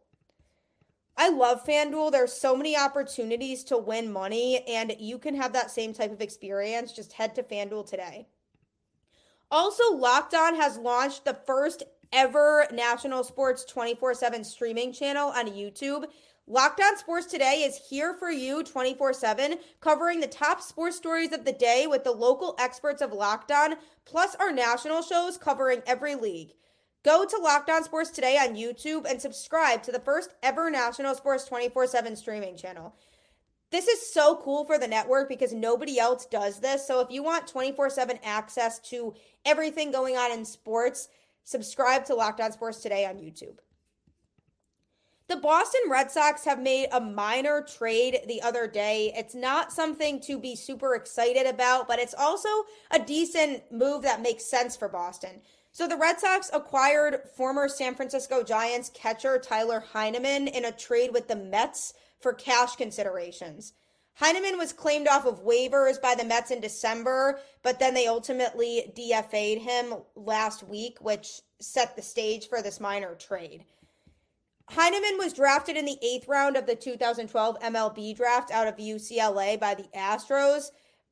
I 1.15 1.29
love 1.29 1.63
FanDuel. 1.67 2.11
There's 2.11 2.33
so 2.33 2.57
many 2.57 2.75
opportunities 2.75 3.65
to 3.65 3.77
win 3.77 4.11
money, 4.11 4.65
and 4.67 4.95
you 4.99 5.19
can 5.19 5.35
have 5.35 5.53
that 5.53 5.71
same 5.71 5.93
type 5.93 6.13
of 6.13 6.23
experience. 6.23 6.93
Just 6.93 7.13
head 7.13 7.35
to 7.35 7.43
FanDuel 7.43 7.87
today. 7.89 8.29
Also, 9.51 9.95
Locked 9.95 10.35
On 10.35 10.57
has 10.57 10.77
launched 10.77 11.25
the 11.25 11.39
first 11.47 11.85
ever 12.13 12.67
national 12.73 13.25
sports 13.25 13.65
24 13.65 14.15
7 14.15 14.45
streaming 14.45 14.93
channel 14.93 15.29
on 15.31 15.49
YouTube. 15.49 16.07
Locked 16.49 16.81
On 16.81 16.97
Sports 16.97 17.27
Today 17.27 17.65
is 17.67 17.77
here 17.91 18.15
for 18.15 18.31
you 18.31 18.63
24 18.63 19.13
7, 19.13 19.57
covering 19.81 20.21
the 20.21 20.29
top 20.29 20.61
sports 20.61 20.97
stories 20.97 21.33
of 21.33 21.45
the 21.45 21.53
day 21.53 21.87
with 21.89 22.05
the 22.05 22.13
local 22.13 22.55
experts 22.59 23.03
of 23.03 23.13
Locked 23.13 23.51
On, 23.51 23.75
plus 24.05 24.37
our 24.37 24.53
national 24.53 25.03
shows 25.03 25.37
covering 25.37 25.83
every 25.87 26.15
league. 26.15 26.53
Go 27.03 27.25
to 27.25 27.39
Locked 27.39 27.71
On 27.71 27.83
Sports 27.83 28.11
Today 28.11 28.37
on 28.37 28.55
YouTube 28.55 29.11
and 29.11 29.21
subscribe 29.21 29.83
to 29.83 29.93
the 29.93 29.99
first 29.99 30.35
ever 30.43 30.71
national 30.71 31.15
sports 31.17 31.45
24 31.45 31.89
7 31.89 32.15
streaming 32.15 32.57
channel. 32.57 32.95
This 33.71 33.89
is 33.89 34.13
so 34.13 34.37
cool 34.37 34.65
for 34.65 34.79
the 34.79 34.87
network 34.87 35.29
because 35.29 35.53
nobody 35.53 35.99
else 35.99 36.27
does 36.27 36.61
this. 36.61 36.87
So 36.87 37.01
if 37.01 37.11
you 37.11 37.23
want 37.23 37.49
24 37.49 37.91
7 37.91 38.21
access 38.23 38.79
to 38.91 39.15
everything 39.45 39.91
going 39.91 40.17
on 40.17 40.31
in 40.31 40.45
sports, 40.45 41.09
Subscribe 41.47 42.05
to 42.07 42.15
Locked 42.17 42.41
On 42.41 42.51
Sports 42.51 42.81
today 42.81 43.07
on 43.07 43.19
YouTube. 43.19 43.59
The 45.29 45.37
Boston 45.37 45.83
Red 45.89 46.11
Sox 46.11 46.45
have 46.45 46.61
made 46.61 46.89
a 46.91 47.01
minor 47.01 47.63
trade 47.63 48.19
the 48.27 48.43
other 48.43 48.67
day. 48.67 49.13
It's 49.17 49.35
not 49.35 49.71
something 49.73 50.21
to 50.23 50.41
be 50.41 50.57
super 50.57 50.97
excited 50.97 51.47
about, 51.47 51.87
but 51.87 52.01
it's 52.01 52.17
also 52.19 52.49
a 52.91 52.99
decent 52.99 53.63
move 53.71 54.03
that 54.03 54.23
makes 54.23 54.45
sense 54.45 54.77
for 54.77 54.89
Boston. 54.89 55.41
So 55.71 55.87
the 55.87 55.97
Red 55.97 56.19
Sox 56.19 56.51
acquired 56.53 57.21
former 57.37 57.69
San 57.69 57.95
Francisco 57.95 58.43
Giants 58.43 58.91
catcher 58.93 59.39
Tyler 59.39 59.85
Heineman 59.93 60.49
in 60.49 60.65
a 60.65 60.73
trade 60.73 61.13
with 61.13 61.29
the 61.29 61.37
Mets 61.37 61.95
for 62.19 62.33
cash 62.33 62.75
considerations. 62.75 63.73
Heineman 64.17 64.57
was 64.57 64.73
claimed 64.73 65.09
off 65.09 65.27
of 65.27 65.45
waivers 65.45 66.01
by 66.01 66.15
the 66.15 66.25
Mets 66.25 66.51
in 66.51 66.59
December, 66.61 67.39
but 67.63 67.79
then 67.79 67.93
they 67.93 68.07
ultimately 68.07 68.91
DFA'd 68.97 69.61
him 69.61 69.95
last 70.15 70.63
week, 70.63 70.97
which 71.01 71.43
set 71.61 71.95
the 71.95 72.03
stage 72.03 72.49
for 72.49 72.63
this 72.63 72.81
minor 72.81 73.15
trade. 73.15 73.65
Heineman 74.71 75.19
was 75.19 75.35
drafted 75.35 75.77
in 75.77 75.85
the 75.85 75.99
eighth 76.03 76.29
round 76.29 76.57
of 76.57 76.67
the 76.67 76.75
2012 76.75 77.61
MLB 77.61 78.17
draft 78.17 78.51
out 78.51 78.67
of 78.67 78.79
UCLA 78.79 79.61
by 79.61 79.75
the 79.75 79.87
Astros, 79.95 80.71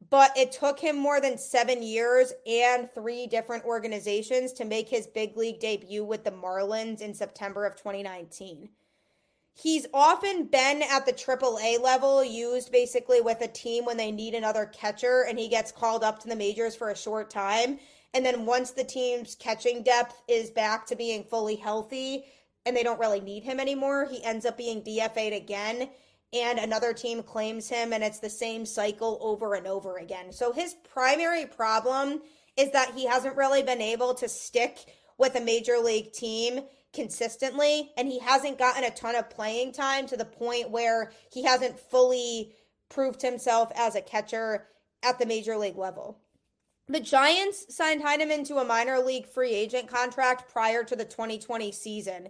but 0.08 0.36
it 0.36 0.50
took 0.50 0.80
him 0.80 0.96
more 0.96 1.20
than 1.20 1.36
seven 1.36 1.82
years 1.82 2.32
and 2.46 2.90
three 2.90 3.26
different 3.26 3.64
organizations 3.64 4.52
to 4.54 4.64
make 4.64 4.88
his 4.88 5.06
big 5.06 5.36
league 5.36 5.60
debut 5.60 6.04
with 6.04 6.24
the 6.24 6.30
Marlins 6.30 7.02
in 7.02 7.12
September 7.12 7.66
of 7.66 7.76
2019. 7.76 8.70
He's 9.56 9.86
often 9.94 10.46
been 10.46 10.82
at 10.82 11.06
the 11.06 11.12
AAA 11.12 11.80
level, 11.80 12.24
used 12.24 12.72
basically 12.72 13.20
with 13.20 13.40
a 13.40 13.48
team 13.48 13.84
when 13.84 13.96
they 13.96 14.10
need 14.10 14.34
another 14.34 14.66
catcher, 14.66 15.24
and 15.28 15.38
he 15.38 15.48
gets 15.48 15.70
called 15.70 16.02
up 16.02 16.18
to 16.20 16.28
the 16.28 16.36
majors 16.36 16.74
for 16.74 16.90
a 16.90 16.96
short 16.96 17.30
time. 17.30 17.78
And 18.14 18.26
then 18.26 18.46
once 18.46 18.72
the 18.72 18.84
team's 18.84 19.36
catching 19.36 19.82
depth 19.82 20.22
is 20.28 20.50
back 20.50 20.86
to 20.86 20.96
being 20.96 21.24
fully 21.24 21.56
healthy 21.56 22.24
and 22.66 22.76
they 22.76 22.82
don't 22.82 23.00
really 23.00 23.20
need 23.20 23.42
him 23.42 23.60
anymore, 23.60 24.06
he 24.10 24.24
ends 24.24 24.46
up 24.46 24.56
being 24.56 24.82
DFA'd 24.82 25.32
again. 25.32 25.88
And 26.32 26.58
another 26.58 26.92
team 26.92 27.22
claims 27.22 27.68
him, 27.68 27.92
and 27.92 28.02
it's 28.02 28.18
the 28.18 28.30
same 28.30 28.66
cycle 28.66 29.18
over 29.20 29.54
and 29.54 29.66
over 29.66 29.98
again. 29.98 30.32
So 30.32 30.52
his 30.52 30.74
primary 30.92 31.46
problem 31.46 32.22
is 32.56 32.70
that 32.72 32.94
he 32.94 33.06
hasn't 33.06 33.36
really 33.36 33.62
been 33.62 33.82
able 33.82 34.14
to 34.14 34.28
stick 34.28 34.78
with 35.18 35.36
a 35.36 35.40
major 35.40 35.78
league 35.78 36.12
team 36.12 36.62
consistently, 36.94 37.90
and 37.96 38.08
he 38.08 38.20
hasn't 38.20 38.58
gotten 38.58 38.84
a 38.84 38.90
ton 38.90 39.14
of 39.16 39.28
playing 39.28 39.72
time 39.72 40.06
to 40.06 40.16
the 40.16 40.24
point 40.24 40.70
where 40.70 41.12
he 41.32 41.42
hasn't 41.42 41.78
fully 41.78 42.52
proved 42.88 43.22
himself 43.22 43.70
as 43.74 43.94
a 43.94 44.00
catcher 44.00 44.68
at 45.02 45.18
the 45.18 45.26
major 45.26 45.56
league 45.56 45.76
level. 45.76 46.20
The 46.86 47.00
Giants 47.00 47.74
signed 47.74 48.02
Heineman 48.02 48.44
to 48.44 48.58
a 48.58 48.64
minor 48.64 48.98
league 48.98 49.26
free 49.26 49.54
agent 49.54 49.88
contract 49.88 50.52
prior 50.52 50.84
to 50.84 50.94
the 50.94 51.04
2020 51.04 51.72
season. 51.72 52.28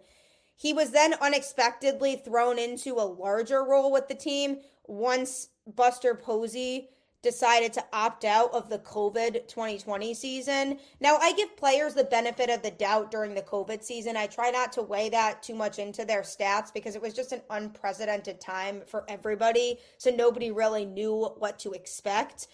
He 0.57 0.73
was 0.73 0.93
then 0.93 1.15
unexpectedly 1.21 2.17
thrown 2.17 2.59
into 2.59 2.95
a 2.95 3.03
larger 3.03 3.65
role 3.65 3.91
with 3.91 4.09
the 4.09 4.15
team 4.15 4.59
once 4.87 5.49
Buster 5.67 6.15
Posey 6.15 6.89
decided 7.25 7.73
to 7.73 7.85
opt 7.93 8.25
out 8.25 8.53
of 8.55 8.69
the 8.69 8.79
COVID 8.79 9.49
2020 9.49 10.15
season. 10.15 10.79
Now, 11.01 11.17
I 11.17 11.33
give 11.33 11.57
players 11.57 11.95
the 11.95 12.05
benefit 12.05 12.51
of 12.51 12.63
the 12.63 12.71
doubt 12.71 13.11
during 13.11 13.35
the 13.35 13.43
COVID 13.43 13.83
season. 13.83 14.17
I 14.17 14.29
try 14.29 14.51
not 14.51 14.73
to 14.75 14.83
weigh 14.83 15.09
that 15.09 15.43
too 15.43 15.57
much 15.57 15.81
into 15.81 16.05
their 16.05 16.23
stats 16.23 16.73
because 16.73 16.95
it 16.95 17.03
was 17.03 17.15
just 17.15 17.33
an 17.33 17.41
unprecedented 17.51 18.41
time 18.41 18.83
for 18.87 19.05
everybody. 19.09 19.79
So 19.99 20.11
nobody 20.11 20.53
really 20.53 20.85
knew 20.85 21.31
what 21.39 21.59
to 21.61 21.73
expect. 21.73 22.47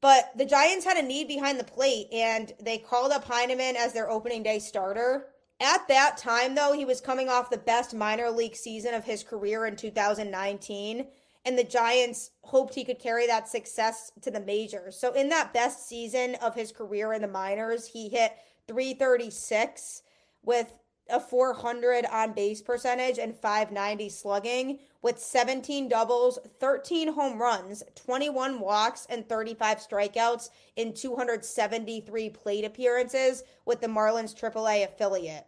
But 0.00 0.30
the 0.36 0.46
Giants 0.46 0.86
had 0.86 0.96
a 0.96 1.02
need 1.02 1.28
behind 1.28 1.58
the 1.58 1.64
plate 1.64 2.06
and 2.12 2.52
they 2.62 2.78
called 2.78 3.12
up 3.12 3.24
Heineman 3.24 3.76
as 3.76 3.92
their 3.92 4.08
opening 4.08 4.44
day 4.44 4.60
starter. 4.60 5.26
At 5.60 5.88
that 5.88 6.16
time, 6.16 6.54
though, 6.54 6.72
he 6.72 6.84
was 6.84 7.00
coming 7.00 7.28
off 7.28 7.50
the 7.50 7.58
best 7.58 7.92
minor 7.92 8.30
league 8.30 8.54
season 8.54 8.94
of 8.94 9.04
his 9.04 9.24
career 9.24 9.66
in 9.66 9.74
2019 9.74 11.08
and 11.44 11.58
the 11.58 11.64
Giants 11.64 12.30
hoped 12.42 12.74
he 12.74 12.84
could 12.84 12.98
carry 12.98 13.26
that 13.26 13.48
success 13.48 14.12
to 14.22 14.30
the 14.30 14.40
majors. 14.40 14.98
So 14.98 15.12
in 15.12 15.28
that 15.30 15.52
best 15.52 15.88
season 15.88 16.36
of 16.36 16.54
his 16.54 16.72
career 16.72 17.12
in 17.12 17.22
the 17.22 17.28
minors, 17.28 17.86
he 17.86 18.08
hit 18.08 18.32
336 18.66 20.02
with 20.44 20.78
a 21.10 21.18
400 21.18 22.04
on 22.12 22.32
base 22.32 22.60
percentage 22.60 23.18
and 23.18 23.34
590 23.34 24.08
slugging 24.10 24.78
with 25.00 25.18
17 25.18 25.88
doubles, 25.88 26.38
13 26.60 27.14
home 27.14 27.40
runs, 27.40 27.82
21 27.94 28.60
walks, 28.60 29.06
and 29.08 29.28
35 29.28 29.78
strikeouts 29.78 30.50
in 30.76 30.92
273 30.92 32.30
plate 32.30 32.64
appearances 32.64 33.44
with 33.64 33.80
the 33.80 33.86
Marlins 33.86 34.34
AAA 34.38 34.84
affiliate. 34.84 35.46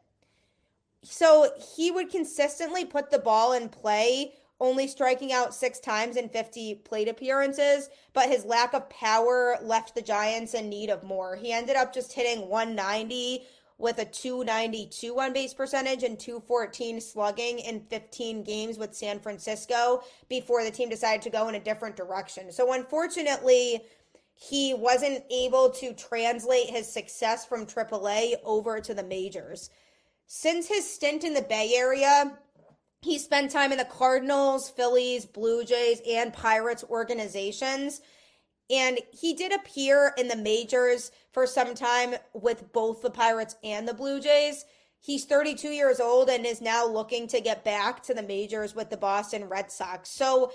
So 1.03 1.53
he 1.77 1.91
would 1.91 2.11
consistently 2.11 2.85
put 2.85 3.11
the 3.11 3.19
ball 3.19 3.53
in 3.53 3.69
play 3.69 4.35
only 4.61 4.87
striking 4.87 5.33
out 5.33 5.55
six 5.55 5.81
times 5.81 6.17
in 6.17 6.29
50 6.29 6.77
plate 6.85 7.09
appearances, 7.09 7.89
but 8.13 8.29
his 8.29 8.45
lack 8.45 8.75
of 8.75 8.89
power 8.91 9.57
left 9.63 9.95
the 9.95 10.03
Giants 10.03 10.55
in 10.55 10.69
need 10.69 10.91
of 10.91 11.03
more. 11.03 11.37
He 11.37 11.53
ended 11.53 11.77
up 11.77 11.95
just 11.95 12.13
hitting 12.13 12.49
190 12.49 13.43
with 13.79 13.99
a 13.99 14.05
292 14.05 15.19
on 15.19 15.33
base 15.33 15.55
percentage 15.55 16.03
and 16.03 16.19
214 16.19 17.01
slugging 17.01 17.61
in 17.61 17.81
15 17.89 18.43
games 18.45 18.77
with 18.77 18.95
San 18.95 19.19
Francisco 19.19 20.03
before 20.29 20.63
the 20.63 20.71
team 20.71 20.91
decided 20.91 21.23
to 21.23 21.31
go 21.31 21.49
in 21.49 21.55
a 21.55 21.61
different 21.61 21.97
direction. 21.97 22.53
So, 22.53 22.75
unfortunately, 22.75 23.81
he 24.35 24.75
wasn't 24.75 25.25
able 25.31 25.71
to 25.71 25.93
translate 25.95 26.69
his 26.69 26.91
success 26.91 27.47
from 27.47 27.67
AAA 27.67 28.35
over 28.45 28.81
to 28.81 28.95
the 28.95 29.03
majors. 29.03 29.71
Since 30.27 30.69
his 30.69 30.89
stint 30.89 31.25
in 31.25 31.35
the 31.35 31.43
Bay 31.43 31.73
Area, 31.75 32.39
he 33.03 33.19
spent 33.19 33.51
time 33.51 33.73
in 33.73 33.79
the 33.79 33.85
Cardinals, 33.85 34.69
Phillies, 34.71 35.25
Blue 35.25 35.65
Jays, 35.65 36.03
and 36.09 36.33
Pirates 36.33 36.85
organizations. 36.89 38.01
And 38.69 39.01
he 39.11 39.35
did 39.35 39.53
appear 39.53 40.13
in 40.17 40.29
the 40.29 40.37
majors 40.37 41.11
for 41.33 41.47
some 41.47 41.75
time 41.75 42.15
with 42.35 42.73
both 42.73 43.03
the 43.03 43.11
Pirates 43.11 43.57
and 43.65 43.89
the 43.89 43.95
Blue 43.95 44.21
Jays. 44.21 44.65
He's 45.01 45.25
32 45.25 45.69
years 45.69 45.99
old 45.99 46.29
and 46.29 46.45
is 46.45 46.61
now 46.61 46.87
looking 46.87 47.27
to 47.29 47.41
get 47.41 47.65
back 47.65 48.03
to 48.05 48.15
the 48.15 48.23
majors 48.23 48.75
with 48.75 48.91
the 48.91 48.99
Boston 48.99 49.49
Red 49.49 49.73
Sox. 49.73 50.11
So 50.11 50.53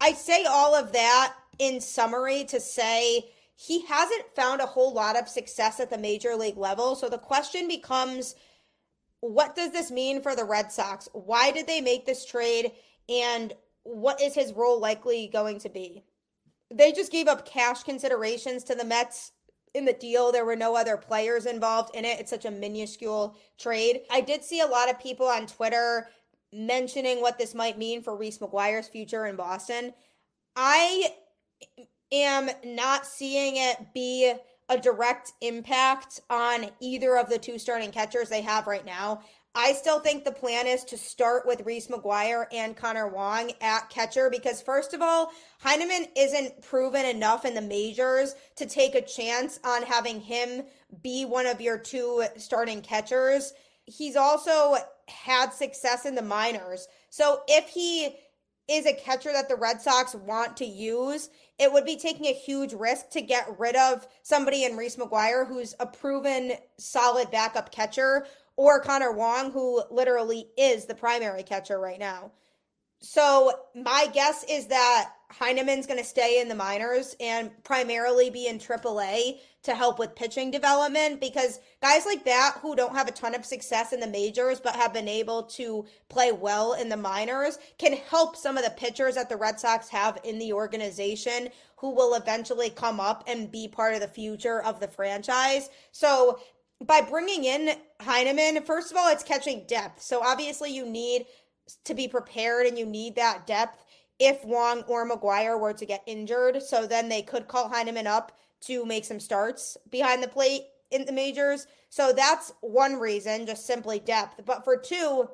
I 0.00 0.12
say 0.12 0.44
all 0.44 0.74
of 0.74 0.92
that 0.92 1.34
in 1.58 1.80
summary 1.80 2.44
to 2.44 2.60
say 2.60 3.30
he 3.56 3.84
hasn't 3.86 4.34
found 4.36 4.60
a 4.60 4.66
whole 4.66 4.92
lot 4.92 5.18
of 5.18 5.26
success 5.26 5.80
at 5.80 5.90
the 5.90 5.98
major 5.98 6.36
league 6.36 6.58
level. 6.58 6.94
So 6.94 7.08
the 7.08 7.18
question 7.18 7.66
becomes 7.66 8.36
what 9.20 9.56
does 9.56 9.72
this 9.72 9.90
mean 9.90 10.20
for 10.20 10.36
the 10.36 10.44
Red 10.44 10.70
Sox? 10.72 11.08
Why 11.12 11.50
did 11.50 11.66
they 11.66 11.80
make 11.80 12.06
this 12.06 12.24
trade? 12.24 12.72
And 13.08 13.52
what 13.82 14.20
is 14.20 14.34
his 14.34 14.52
role 14.52 14.80
likely 14.80 15.28
going 15.32 15.58
to 15.60 15.68
be? 15.68 16.04
They 16.72 16.92
just 16.92 17.10
gave 17.10 17.28
up 17.28 17.46
cash 17.46 17.82
considerations 17.82 18.64
to 18.64 18.74
the 18.74 18.84
Mets 18.84 19.32
in 19.74 19.84
the 19.84 19.92
deal. 19.92 20.30
There 20.30 20.44
were 20.44 20.56
no 20.56 20.76
other 20.76 20.96
players 20.96 21.46
involved 21.46 21.94
in 21.94 22.04
it. 22.04 22.20
It's 22.20 22.30
such 22.30 22.44
a 22.44 22.50
minuscule 22.50 23.36
trade. 23.58 24.02
I 24.10 24.20
did 24.20 24.44
see 24.44 24.60
a 24.60 24.66
lot 24.66 24.90
of 24.90 25.00
people 25.00 25.26
on 25.26 25.46
Twitter 25.46 26.08
mentioning 26.52 27.20
what 27.20 27.38
this 27.38 27.54
might 27.54 27.78
mean 27.78 28.02
for 28.02 28.16
Reese 28.16 28.38
McGuire's 28.38 28.88
future 28.88 29.26
in 29.26 29.36
Boston. 29.36 29.92
I 30.56 31.12
am 32.12 32.50
not 32.64 33.06
seeing 33.06 33.56
it 33.56 33.92
be 33.94 34.34
a 34.68 34.78
direct 34.78 35.32
impact 35.40 36.20
on 36.28 36.66
either 36.80 37.16
of 37.16 37.28
the 37.28 37.38
two 37.38 37.58
starting 37.58 37.90
catchers 37.90 38.28
they 38.28 38.42
have 38.42 38.66
right 38.66 38.84
now. 38.84 39.22
I 39.54 39.72
still 39.72 39.98
think 39.98 40.24
the 40.24 40.30
plan 40.30 40.66
is 40.66 40.84
to 40.84 40.98
start 40.98 41.46
with 41.46 41.66
Reese 41.66 41.88
McGuire 41.88 42.46
and 42.52 42.76
Connor 42.76 43.08
Wong 43.08 43.50
at 43.60 43.90
catcher 43.90 44.30
because, 44.30 44.62
first 44.62 44.94
of 44.94 45.02
all, 45.02 45.32
Heineman 45.60 46.06
isn't 46.16 46.62
proven 46.62 47.04
enough 47.04 47.44
in 47.44 47.54
the 47.54 47.60
majors 47.60 48.34
to 48.56 48.66
take 48.66 48.94
a 48.94 49.02
chance 49.02 49.58
on 49.64 49.82
having 49.82 50.20
him 50.20 50.62
be 51.02 51.24
one 51.24 51.46
of 51.46 51.60
your 51.60 51.78
two 51.78 52.24
starting 52.36 52.82
catchers. 52.82 53.52
He's 53.86 54.16
also 54.16 54.76
had 55.08 55.52
success 55.52 56.04
in 56.04 56.14
the 56.14 56.22
minors. 56.22 56.86
So 57.10 57.40
if 57.48 57.68
he 57.68 58.14
is 58.68 58.86
a 58.86 58.94
catcher 58.94 59.32
that 59.32 59.48
the 59.48 59.56
Red 59.56 59.80
Sox 59.80 60.14
want 60.14 60.56
to 60.58 60.66
use, 60.66 61.30
it 61.58 61.72
would 61.72 61.84
be 61.84 61.96
taking 61.96 62.26
a 62.26 62.34
huge 62.34 62.72
risk 62.72 63.10
to 63.10 63.22
get 63.22 63.58
rid 63.58 63.74
of 63.76 64.06
somebody 64.22 64.64
in 64.64 64.76
Reese 64.76 64.96
McGuire 64.96 65.46
who's 65.46 65.74
a 65.80 65.86
proven 65.86 66.52
solid 66.76 67.30
backup 67.30 67.72
catcher 67.72 68.26
or 68.56 68.80
Connor 68.80 69.12
Wong 69.12 69.50
who 69.50 69.82
literally 69.90 70.48
is 70.56 70.84
the 70.84 70.94
primary 70.94 71.42
catcher 71.42 71.78
right 71.78 71.98
now. 71.98 72.32
So 73.00 73.52
my 73.74 74.08
guess 74.12 74.44
is 74.48 74.66
that 74.66 75.12
Heineman's 75.30 75.86
going 75.86 76.00
to 76.00 76.04
stay 76.04 76.40
in 76.40 76.48
the 76.48 76.54
minors 76.54 77.14
and 77.20 77.50
primarily 77.62 78.30
be 78.30 78.48
in 78.48 78.58
AAA 78.58 79.38
to 79.68 79.74
help 79.74 79.98
with 79.98 80.16
pitching 80.16 80.50
development 80.50 81.20
because 81.20 81.60
guys 81.82 82.06
like 82.06 82.24
that 82.24 82.56
who 82.62 82.74
don't 82.74 82.94
have 82.94 83.06
a 83.06 83.12
ton 83.12 83.34
of 83.34 83.44
success 83.44 83.92
in 83.92 84.00
the 84.00 84.06
majors 84.06 84.60
but 84.60 84.74
have 84.74 84.94
been 84.94 85.06
able 85.06 85.42
to 85.42 85.84
play 86.08 86.32
well 86.32 86.72
in 86.72 86.88
the 86.88 86.96
minors 86.96 87.58
can 87.76 87.92
help 87.92 88.34
some 88.34 88.56
of 88.56 88.64
the 88.64 88.70
pitchers 88.70 89.14
that 89.14 89.28
the 89.28 89.36
Red 89.36 89.60
Sox 89.60 89.90
have 89.90 90.18
in 90.24 90.38
the 90.38 90.54
organization 90.54 91.50
who 91.76 91.94
will 91.94 92.14
eventually 92.14 92.70
come 92.70 92.98
up 92.98 93.22
and 93.26 93.52
be 93.52 93.68
part 93.68 93.92
of 93.92 94.00
the 94.00 94.08
future 94.08 94.62
of 94.62 94.80
the 94.80 94.88
franchise. 94.88 95.68
So 95.92 96.38
by 96.82 97.02
bringing 97.02 97.44
in 97.44 97.76
Heineman, 98.00 98.62
first 98.62 98.90
of 98.90 98.96
all, 98.96 99.12
it's 99.12 99.22
catching 99.22 99.66
depth. 99.66 100.00
So 100.00 100.22
obviously 100.24 100.74
you 100.74 100.86
need 100.86 101.26
to 101.84 101.92
be 101.92 102.08
prepared 102.08 102.64
and 102.64 102.78
you 102.78 102.86
need 102.86 103.16
that 103.16 103.46
depth 103.46 103.84
if 104.18 104.42
Wong 104.46 104.82
or 104.88 105.06
McGuire 105.06 105.60
were 105.60 105.74
to 105.74 105.84
get 105.84 106.02
injured. 106.06 106.62
So 106.62 106.86
then 106.86 107.10
they 107.10 107.20
could 107.20 107.48
call 107.48 107.68
Heineman 107.68 108.06
up 108.06 108.32
to 108.62 108.84
make 108.84 109.04
some 109.04 109.20
starts 109.20 109.76
behind 109.90 110.22
the 110.22 110.28
plate 110.28 110.62
in 110.90 111.04
the 111.04 111.12
majors. 111.12 111.66
So 111.90 112.12
that's 112.12 112.52
one 112.60 112.94
reason, 112.94 113.46
just 113.46 113.66
simply 113.66 113.98
depth. 113.98 114.40
But 114.44 114.64
for 114.64 114.76
two, 114.76 115.28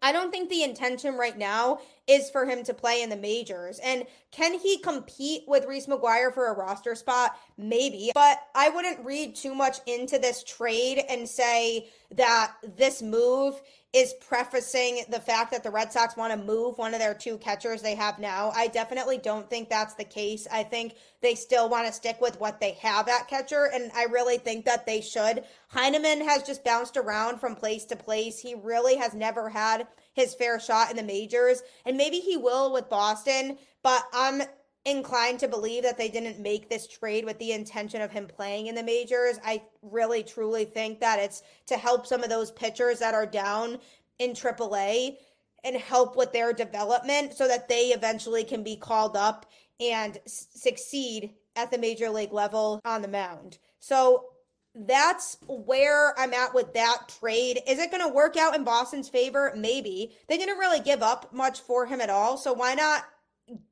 I 0.00 0.12
don't 0.12 0.30
think 0.30 0.48
the 0.48 0.62
intention 0.62 1.14
right 1.14 1.36
now 1.36 1.80
is 2.06 2.30
for 2.30 2.44
him 2.44 2.64
to 2.64 2.74
play 2.74 3.02
in 3.02 3.10
the 3.10 3.16
majors. 3.16 3.78
And 3.78 4.04
can 4.30 4.58
he 4.58 4.78
compete 4.78 5.42
with 5.46 5.66
Reese 5.66 5.86
McGuire 5.86 6.32
for 6.32 6.48
a 6.48 6.56
roster 6.56 6.94
spot? 6.94 7.36
Maybe. 7.56 8.10
But 8.14 8.38
I 8.54 8.70
wouldn't 8.70 9.04
read 9.04 9.36
too 9.36 9.54
much 9.54 9.78
into 9.86 10.18
this 10.18 10.42
trade 10.42 11.04
and 11.08 11.28
say 11.28 11.88
that 12.14 12.54
this 12.76 13.02
move 13.02 13.60
is 13.92 14.14
prefacing 14.26 15.04
the 15.10 15.20
fact 15.20 15.50
that 15.50 15.62
the 15.62 15.70
Red 15.70 15.92
Sox 15.92 16.16
want 16.16 16.32
to 16.32 16.46
move 16.46 16.78
one 16.78 16.94
of 16.94 17.00
their 17.00 17.12
two 17.12 17.36
catchers 17.36 17.82
they 17.82 17.94
have 17.94 18.18
now. 18.18 18.50
I 18.54 18.68
definitely 18.68 19.18
don't 19.18 19.48
think 19.50 19.68
that's 19.68 19.94
the 19.94 20.04
case. 20.04 20.48
I 20.50 20.62
think 20.62 20.94
they 21.20 21.34
still 21.34 21.68
want 21.68 21.86
to 21.86 21.92
stick 21.92 22.18
with 22.18 22.40
what 22.40 22.58
they 22.58 22.72
have 22.80 23.06
at 23.08 23.28
catcher, 23.28 23.70
and 23.72 23.92
I 23.94 24.04
really 24.04 24.38
think 24.38 24.64
that 24.64 24.86
they 24.86 25.02
should. 25.02 25.44
Heineman 25.68 26.22
has 26.26 26.42
just 26.42 26.64
bounced 26.64 26.96
around 26.96 27.38
from 27.38 27.54
place 27.54 27.84
to 27.86 27.96
place. 27.96 28.38
He 28.38 28.54
really 28.54 28.96
has 28.96 29.12
never 29.12 29.50
had 29.50 29.86
his 30.12 30.34
fair 30.34 30.60
shot 30.60 30.90
in 30.90 30.96
the 30.96 31.02
majors. 31.02 31.62
And 31.84 31.96
maybe 31.96 32.18
he 32.18 32.36
will 32.36 32.72
with 32.72 32.90
Boston, 32.90 33.58
but 33.82 34.04
I'm 34.12 34.42
inclined 34.84 35.38
to 35.40 35.48
believe 35.48 35.84
that 35.84 35.96
they 35.96 36.08
didn't 36.08 36.40
make 36.40 36.68
this 36.68 36.88
trade 36.88 37.24
with 37.24 37.38
the 37.38 37.52
intention 37.52 38.02
of 38.02 38.10
him 38.10 38.26
playing 38.26 38.66
in 38.66 38.74
the 38.74 38.82
majors. 38.82 39.38
I 39.44 39.62
really 39.80 40.22
truly 40.22 40.64
think 40.64 41.00
that 41.00 41.20
it's 41.20 41.42
to 41.66 41.76
help 41.76 42.06
some 42.06 42.22
of 42.22 42.30
those 42.30 42.50
pitchers 42.50 42.98
that 42.98 43.14
are 43.14 43.26
down 43.26 43.78
in 44.18 44.32
AAA 44.32 45.16
and 45.64 45.76
help 45.76 46.16
with 46.16 46.32
their 46.32 46.52
development 46.52 47.34
so 47.34 47.46
that 47.46 47.68
they 47.68 47.88
eventually 47.88 48.42
can 48.42 48.64
be 48.64 48.76
called 48.76 49.16
up 49.16 49.46
and 49.78 50.18
succeed 50.26 51.34
at 51.54 51.70
the 51.70 51.78
major 51.78 52.10
league 52.10 52.32
level 52.32 52.80
on 52.84 53.02
the 53.02 53.08
mound. 53.08 53.58
So 53.78 54.31
that's 54.74 55.36
where 55.46 56.18
I'm 56.18 56.32
at 56.32 56.54
with 56.54 56.72
that 56.74 57.14
trade. 57.20 57.60
Is 57.66 57.78
it 57.78 57.90
going 57.90 58.02
to 58.02 58.14
work 58.14 58.36
out 58.36 58.56
in 58.56 58.64
Boston's 58.64 59.08
favor? 59.08 59.52
Maybe. 59.56 60.12
They 60.28 60.38
didn't 60.38 60.58
really 60.58 60.80
give 60.80 61.02
up 61.02 61.32
much 61.32 61.60
for 61.60 61.86
him 61.86 62.00
at 62.00 62.10
all. 62.10 62.38
So 62.38 62.52
why 62.52 62.74
not 62.74 63.04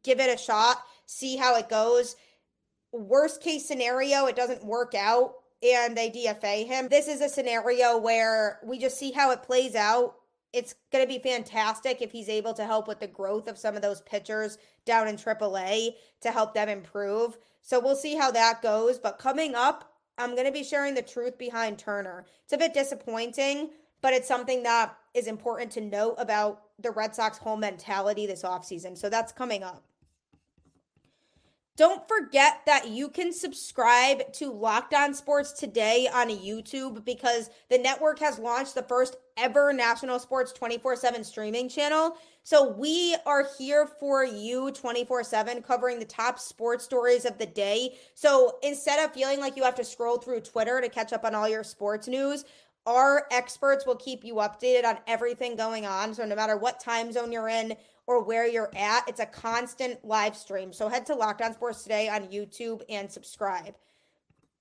give 0.02 0.20
it 0.20 0.34
a 0.34 0.42
shot, 0.42 0.82
see 1.06 1.36
how 1.36 1.56
it 1.56 1.68
goes? 1.68 2.16
Worst 2.92 3.42
case 3.42 3.66
scenario, 3.66 4.26
it 4.26 4.36
doesn't 4.36 4.64
work 4.64 4.94
out 4.94 5.34
and 5.62 5.96
they 5.96 6.10
DFA 6.10 6.66
him. 6.66 6.88
This 6.88 7.08
is 7.08 7.20
a 7.20 7.28
scenario 7.28 7.98
where 7.98 8.60
we 8.64 8.78
just 8.78 8.98
see 8.98 9.12
how 9.12 9.30
it 9.30 9.42
plays 9.42 9.74
out. 9.74 10.16
It's 10.52 10.74
going 10.92 11.04
to 11.04 11.08
be 11.08 11.20
fantastic 11.20 12.02
if 12.02 12.10
he's 12.10 12.28
able 12.28 12.54
to 12.54 12.64
help 12.64 12.88
with 12.88 12.98
the 12.98 13.06
growth 13.06 13.46
of 13.46 13.58
some 13.58 13.76
of 13.76 13.82
those 13.82 14.00
pitchers 14.00 14.58
down 14.84 15.06
in 15.06 15.16
AAA 15.16 15.90
to 16.22 16.32
help 16.32 16.54
them 16.54 16.68
improve. 16.68 17.38
So 17.62 17.78
we'll 17.78 17.94
see 17.94 18.16
how 18.16 18.30
that 18.32 18.62
goes. 18.62 18.98
But 18.98 19.18
coming 19.18 19.54
up, 19.54 19.89
I'm 20.20 20.34
going 20.34 20.46
to 20.46 20.52
be 20.52 20.62
sharing 20.62 20.94
the 20.94 21.02
truth 21.02 21.38
behind 21.38 21.78
Turner. 21.78 22.24
It's 22.44 22.52
a 22.52 22.58
bit 22.58 22.74
disappointing, 22.74 23.70
but 24.02 24.12
it's 24.12 24.28
something 24.28 24.62
that 24.64 24.96
is 25.14 25.26
important 25.26 25.72
to 25.72 25.80
note 25.80 26.14
about 26.18 26.62
the 26.78 26.90
Red 26.90 27.14
Sox 27.14 27.38
whole 27.38 27.56
mentality 27.56 28.26
this 28.26 28.42
offseason. 28.42 28.96
So 28.96 29.08
that's 29.08 29.32
coming 29.32 29.62
up. 29.62 29.82
Don't 31.76 32.06
forget 32.06 32.60
that 32.66 32.88
you 32.88 33.08
can 33.08 33.32
subscribe 33.32 34.34
to 34.34 34.52
Locked 34.52 34.92
On 34.92 35.14
Sports 35.14 35.52
today 35.52 36.08
on 36.12 36.28
YouTube 36.28 37.06
because 37.06 37.48
the 37.70 37.78
network 37.78 38.18
has 38.18 38.38
launched 38.38 38.74
the 38.74 38.82
first 38.82 39.16
ever 39.38 39.72
national 39.72 40.18
sports 40.18 40.52
24 40.52 40.96
7 40.96 41.24
streaming 41.24 41.70
channel. 41.70 42.18
So 42.42 42.70
we 42.70 43.16
are 43.26 43.46
here 43.58 43.86
for 43.86 44.24
you 44.24 44.72
24 44.72 45.24
7, 45.24 45.62
covering 45.62 45.98
the 45.98 46.04
top 46.04 46.38
sports 46.38 46.84
stories 46.84 47.24
of 47.24 47.38
the 47.38 47.46
day. 47.46 47.94
So 48.14 48.58
instead 48.62 49.04
of 49.04 49.12
feeling 49.12 49.40
like 49.40 49.56
you 49.56 49.64
have 49.64 49.74
to 49.76 49.84
scroll 49.84 50.18
through 50.18 50.40
Twitter 50.40 50.80
to 50.80 50.88
catch 50.88 51.12
up 51.12 51.24
on 51.24 51.34
all 51.34 51.48
your 51.48 51.64
sports 51.64 52.08
news, 52.08 52.44
our 52.86 53.26
experts 53.30 53.86
will 53.86 53.96
keep 53.96 54.24
you 54.24 54.36
updated 54.36 54.84
on 54.84 54.98
everything 55.06 55.54
going 55.54 55.86
on. 55.86 56.14
So 56.14 56.24
no 56.24 56.34
matter 56.34 56.56
what 56.56 56.80
time 56.80 57.12
zone 57.12 57.30
you're 57.30 57.48
in, 57.48 57.76
or 58.10 58.24
where 58.24 58.44
you're 58.44 58.72
at. 58.74 59.08
It's 59.08 59.20
a 59.20 59.26
constant 59.26 60.04
live 60.04 60.36
stream. 60.36 60.72
So 60.72 60.88
head 60.88 61.06
to 61.06 61.14
Locked 61.14 61.42
On 61.42 61.54
Sports 61.54 61.84
Today 61.84 62.08
on 62.08 62.26
YouTube 62.26 62.82
and 62.88 63.08
subscribe. 63.08 63.76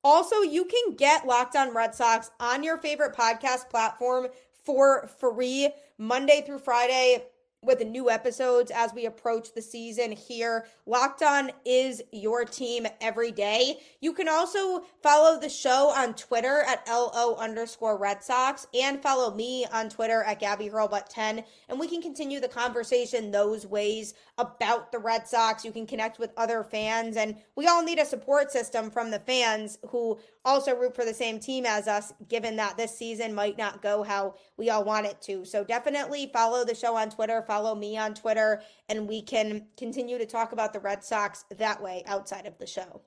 Also, 0.03 0.41
you 0.41 0.65
can 0.65 0.95
get 0.95 1.25
Locked 1.25 1.55
On 1.55 1.73
Red 1.73 1.95
Sox 1.95 2.29
on 2.39 2.63
your 2.63 2.77
favorite 2.77 3.15
podcast 3.15 3.67
platform 3.71 4.27
for 4.63 5.07
free 5.19 5.69
Monday 5.97 6.43
through 6.45 6.59
Friday 6.59 7.23
with 7.61 7.79
the 7.79 7.85
new 7.85 8.09
episodes 8.09 8.71
as 8.71 8.93
we 8.93 9.05
approach 9.05 9.53
the 9.53 9.61
season 9.61 10.11
here. 10.11 10.65
Locked 10.85 11.21
On 11.21 11.51
is 11.65 12.01
your 12.11 12.45
team 12.45 12.87
every 13.01 13.31
day. 13.31 13.79
You 13.99 14.13
can 14.13 14.29
also 14.29 14.83
follow 15.03 15.39
the 15.39 15.49
show 15.49 15.89
on 15.89 16.13
Twitter 16.13 16.63
at 16.67 16.87
LO 16.87 17.35
underscore 17.35 17.97
Red 17.97 18.23
Sox 18.23 18.65
and 18.73 19.01
follow 19.01 19.35
me 19.35 19.65
on 19.73 19.89
Twitter 19.89 20.23
at 20.23 20.39
Gabby 20.39 20.69
Hurlbut10. 20.69 21.43
And 21.67 21.79
we 21.79 21.87
can 21.87 22.01
continue 22.01 22.39
the 22.39 22.47
conversation 22.47 23.31
those 23.31 23.67
ways 23.67 24.13
about 24.37 24.93
the 24.93 24.99
Red 24.99 25.27
Sox. 25.27 25.65
You 25.65 25.73
can 25.73 25.85
connect 25.85 26.17
with 26.17 26.31
other 26.37 26.63
fans. 26.63 27.17
And 27.17 27.35
we 27.55 27.67
all 27.67 27.83
need 27.83 27.99
a 27.99 28.05
support 28.05 28.51
system 28.51 28.89
from 28.89 29.11
the 29.11 29.19
fans 29.19 29.77
who 29.89 30.17
also 30.45 30.75
root 30.75 30.95
for 30.95 31.06
the 31.06 31.13
same 31.13 31.39
team 31.39 31.65
as 31.65 31.88
us, 31.88 32.13
given 32.28 32.56
that 32.56 32.78
this 32.78 32.97
season 32.97 33.34
might 33.34 33.58
not 33.58 33.82
go 33.82 34.04
how 34.04 34.36
we 34.58 34.69
all 34.69 34.84
want 34.84 35.06
it 35.06 35.21
to. 35.23 35.45
So 35.45 35.63
definitely 35.63 36.30
follow 36.34 36.63
the 36.63 36.75
show 36.75 36.95
on 36.95 37.10
Twitter, 37.10 37.41
follow 37.41 37.75
me 37.75 37.97
on 37.97 38.13
Twitter, 38.13 38.62
and 38.88 39.08
we 39.08 39.21
can 39.21 39.67
continue 39.78 40.17
to 40.17 40.25
talk 40.25 40.52
about 40.52 40.73
the 40.73 40.80
Red 40.80 41.04
Sox 41.04 41.45
that 41.58 41.82
way 41.82 42.04
outside 42.06 42.45
of 42.45 42.58
the 42.58 42.67
show. 42.67 43.02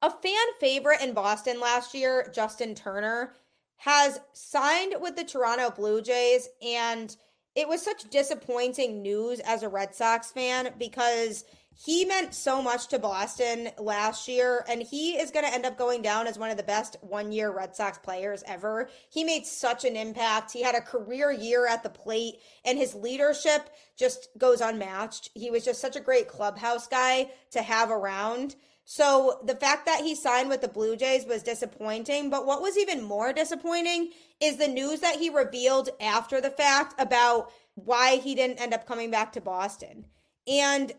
A 0.00 0.10
fan 0.10 0.46
favorite 0.60 1.02
in 1.02 1.12
Boston 1.12 1.58
last 1.58 1.92
year, 1.92 2.30
Justin 2.32 2.74
Turner, 2.74 3.34
has 3.78 4.20
signed 4.32 4.94
with 5.00 5.16
the 5.16 5.24
Toronto 5.24 5.70
Blue 5.70 6.00
Jays, 6.00 6.48
and 6.62 7.16
it 7.58 7.66
was 7.66 7.82
such 7.82 8.08
disappointing 8.08 9.02
news 9.02 9.40
as 9.40 9.64
a 9.64 9.68
Red 9.68 9.92
Sox 9.92 10.30
fan 10.30 10.72
because 10.78 11.44
he 11.74 12.04
meant 12.04 12.32
so 12.32 12.62
much 12.62 12.86
to 12.88 13.00
Boston 13.00 13.70
last 13.78 14.28
year, 14.28 14.64
and 14.68 14.80
he 14.80 15.18
is 15.18 15.32
going 15.32 15.44
to 15.44 15.52
end 15.52 15.66
up 15.66 15.76
going 15.76 16.00
down 16.00 16.28
as 16.28 16.38
one 16.38 16.50
of 16.50 16.56
the 16.56 16.62
best 16.62 16.96
one 17.00 17.32
year 17.32 17.50
Red 17.50 17.74
Sox 17.74 17.98
players 17.98 18.44
ever. 18.46 18.88
He 19.10 19.24
made 19.24 19.44
such 19.44 19.84
an 19.84 19.96
impact. 19.96 20.52
He 20.52 20.62
had 20.62 20.76
a 20.76 20.80
career 20.80 21.32
year 21.32 21.66
at 21.66 21.82
the 21.82 21.90
plate, 21.90 22.36
and 22.64 22.78
his 22.78 22.94
leadership 22.94 23.70
just 23.96 24.28
goes 24.38 24.60
unmatched. 24.60 25.30
He 25.34 25.50
was 25.50 25.64
just 25.64 25.80
such 25.80 25.96
a 25.96 26.00
great 26.00 26.28
clubhouse 26.28 26.86
guy 26.86 27.32
to 27.50 27.62
have 27.62 27.90
around. 27.90 28.54
So 28.84 29.40
the 29.44 29.56
fact 29.56 29.84
that 29.84 30.00
he 30.00 30.14
signed 30.14 30.48
with 30.48 30.60
the 30.62 30.68
Blue 30.68 30.96
Jays 30.96 31.26
was 31.26 31.42
disappointing. 31.42 32.30
But 32.30 32.46
what 32.46 32.62
was 32.62 32.78
even 32.78 33.02
more 33.02 33.32
disappointing 33.32 34.12
is 34.40 34.56
the 34.56 34.68
news 34.68 35.00
that 35.00 35.16
he 35.16 35.30
revealed 35.30 35.90
after 36.00 36.40
the 36.40 36.50
fact 36.50 37.00
about 37.00 37.50
why 37.74 38.16
he 38.16 38.34
didn't 38.34 38.60
end 38.60 38.74
up 38.74 38.86
coming 38.86 39.10
back 39.10 39.32
to 39.32 39.40
Boston. 39.40 40.04
And 40.46 40.92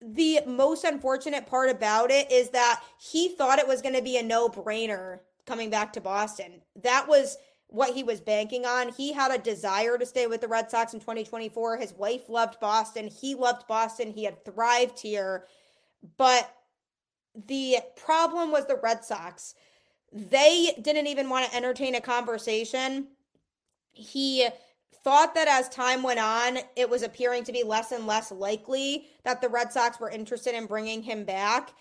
the 0.00 0.40
most 0.46 0.84
unfortunate 0.84 1.46
part 1.46 1.70
about 1.70 2.10
it 2.10 2.30
is 2.30 2.50
that 2.50 2.82
he 2.98 3.28
thought 3.28 3.58
it 3.58 3.68
was 3.68 3.82
going 3.82 3.94
to 3.94 4.02
be 4.02 4.16
a 4.16 4.22
no 4.22 4.48
brainer 4.48 5.20
coming 5.46 5.70
back 5.70 5.92
to 5.94 6.00
Boston. 6.00 6.62
That 6.82 7.08
was 7.08 7.38
what 7.68 7.94
he 7.94 8.02
was 8.02 8.20
banking 8.20 8.64
on. 8.64 8.92
He 8.92 9.12
had 9.12 9.32
a 9.32 9.38
desire 9.38 9.98
to 9.98 10.06
stay 10.06 10.26
with 10.26 10.40
the 10.40 10.48
Red 10.48 10.70
Sox 10.70 10.94
in 10.94 11.00
2024. 11.00 11.78
His 11.78 11.92
wife 11.94 12.28
loved 12.28 12.60
Boston. 12.60 13.08
He 13.08 13.34
loved 13.34 13.66
Boston. 13.66 14.12
He 14.12 14.24
had 14.24 14.44
thrived 14.44 15.00
here. 15.00 15.46
But 16.16 16.52
the 17.34 17.78
problem 17.96 18.52
was 18.52 18.66
the 18.66 18.80
Red 18.82 19.04
Sox. 19.04 19.54
They 20.12 20.76
didn't 20.80 21.08
even 21.08 21.28
want 21.28 21.50
to 21.50 21.56
entertain 21.56 21.94
a 21.94 22.00
conversation. 22.00 23.08
He 23.92 24.48
thought 25.04 25.34
that 25.34 25.48
as 25.48 25.68
time 25.68 26.02
went 26.02 26.20
on, 26.20 26.58
it 26.74 26.90
was 26.90 27.02
appearing 27.02 27.44
to 27.44 27.52
be 27.52 27.62
less 27.62 27.92
and 27.92 28.06
less 28.06 28.32
likely 28.32 29.06
that 29.24 29.40
the 29.40 29.48
Red 29.48 29.72
Sox 29.72 30.00
were 30.00 30.10
interested 30.10 30.54
in 30.54 30.66
bringing 30.66 31.02
him 31.02 31.24
back. 31.24 31.72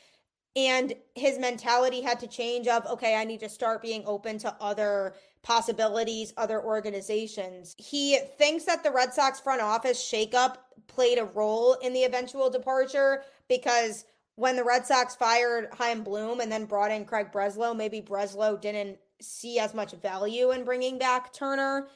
And 0.56 0.94
his 1.16 1.38
mentality 1.38 2.02
had 2.02 2.20
to 2.22 2.28
change 2.28 2.68
of, 2.68 2.86
okay, 2.86 3.16
I 3.16 3.26
need 3.26 3.42
to 3.42 3.50
start 3.50 3.82
being 3.82 4.04
open 4.06 4.38
to 4.40 4.56
other 4.62 5.16
possibilities, 5.44 6.34
other 6.38 6.64
organizations. 6.64 7.76
He 7.78 8.20
thinks 8.38 8.64
that 8.66 8.84
the 8.84 8.92
Red 8.92 9.14
Sox 9.14 9.40
front 9.40 9.62
office 9.62 10.02
shakeup 10.02 10.58
played 10.88 11.18
a 11.18 11.26
role 11.26 11.74
in 11.82 11.94
the 11.94 12.04
eventual 12.04 12.50
departure 12.50 13.24
because 13.50 14.06
when 14.36 14.56
the 14.56 14.64
Red 14.64 14.86
Sox 14.86 15.16
fired 15.16 15.70
Chaim 15.74 16.04
Bloom 16.04 16.40
and 16.40 16.52
then 16.52 16.66
brought 16.66 16.92
in 16.92 17.06
Craig 17.06 17.32
Breslow, 17.32 17.76
maybe 17.76 18.02
Breslow 18.02 18.60
didn't 18.60 18.98
see 19.22 19.60
as 19.60 19.74
much 19.74 19.94
value 19.94 20.52
in 20.52 20.66
bringing 20.66 20.98
back 20.98 21.34
Turner 21.34 21.88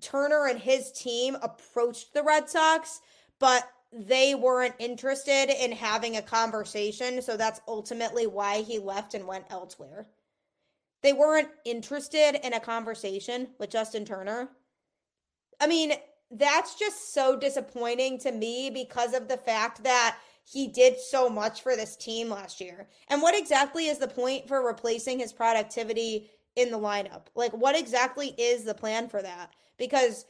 Turner 0.00 0.46
and 0.46 0.58
his 0.58 0.92
team 0.92 1.36
approached 1.42 2.12
the 2.12 2.22
Red 2.22 2.48
Sox, 2.48 3.00
but 3.38 3.68
they 3.92 4.34
weren't 4.34 4.74
interested 4.78 5.50
in 5.50 5.72
having 5.72 6.16
a 6.16 6.22
conversation. 6.22 7.20
So 7.22 7.36
that's 7.36 7.60
ultimately 7.66 8.26
why 8.26 8.62
he 8.62 8.78
left 8.78 9.14
and 9.14 9.26
went 9.26 9.46
elsewhere. 9.50 10.06
They 11.02 11.12
weren't 11.12 11.48
interested 11.64 12.38
in 12.44 12.52
a 12.52 12.60
conversation 12.60 13.48
with 13.58 13.70
Justin 13.70 14.04
Turner. 14.04 14.48
I 15.60 15.66
mean, 15.66 15.92
that's 16.30 16.76
just 16.76 17.12
so 17.12 17.36
disappointing 17.36 18.18
to 18.20 18.32
me 18.32 18.70
because 18.70 19.14
of 19.14 19.28
the 19.28 19.36
fact 19.36 19.82
that 19.82 20.16
he 20.44 20.68
did 20.68 20.98
so 20.98 21.28
much 21.28 21.62
for 21.62 21.76
this 21.76 21.96
team 21.96 22.28
last 22.28 22.60
year. 22.60 22.88
And 23.08 23.22
what 23.22 23.38
exactly 23.38 23.86
is 23.86 23.98
the 23.98 24.08
point 24.08 24.48
for 24.48 24.64
replacing 24.64 25.18
his 25.18 25.32
productivity 25.32 26.30
in 26.56 26.70
the 26.70 26.78
lineup? 26.78 27.26
Like, 27.34 27.52
what 27.52 27.78
exactly 27.78 28.34
is 28.36 28.64
the 28.64 28.74
plan 28.74 29.08
for 29.08 29.22
that? 29.22 29.54
because 29.80 30.26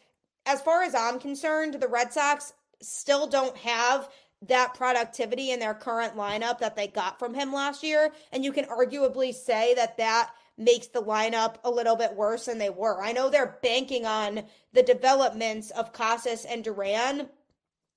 as 0.47 0.63
far 0.63 0.83
as 0.83 0.95
I'm 0.95 1.19
concerned, 1.19 1.75
the 1.75 1.89
Red 1.89 2.15
Sox 2.15 2.55
still 2.81 3.27
don't 3.27 3.57
have 3.59 4.09
that 4.49 4.73
productivity 4.73 5.51
in 5.51 5.61
their 5.61 5.75
current 5.75 6.17
lineup 6.17 6.61
that 6.61 6.77
they 6.77 6.87
got 6.87 7.19
from 7.19 7.35
him 7.35 7.53
last 7.53 7.83
year. 7.83 8.11
And 8.33 8.43
you 8.43 8.53
can 8.53 8.65
arguably 8.65 9.35
say 9.35 9.75
that 9.75 9.99
that 9.99 10.31
makes 10.57 10.87
the 10.87 11.03
lineup 11.03 11.57
a 11.63 11.71
little 11.71 11.97
bit 11.97 12.15
worse 12.15 12.47
than 12.47 12.57
they 12.57 12.71
were. 12.71 13.03
I 13.03 13.13
know 13.13 13.29
they're 13.29 13.59
banking 13.63 14.07
on 14.07 14.45
the 14.73 14.83
developments 14.83 15.71
of 15.73 15.93
Casas 15.93 16.47
and 16.47 16.65
Duran, 16.65 17.29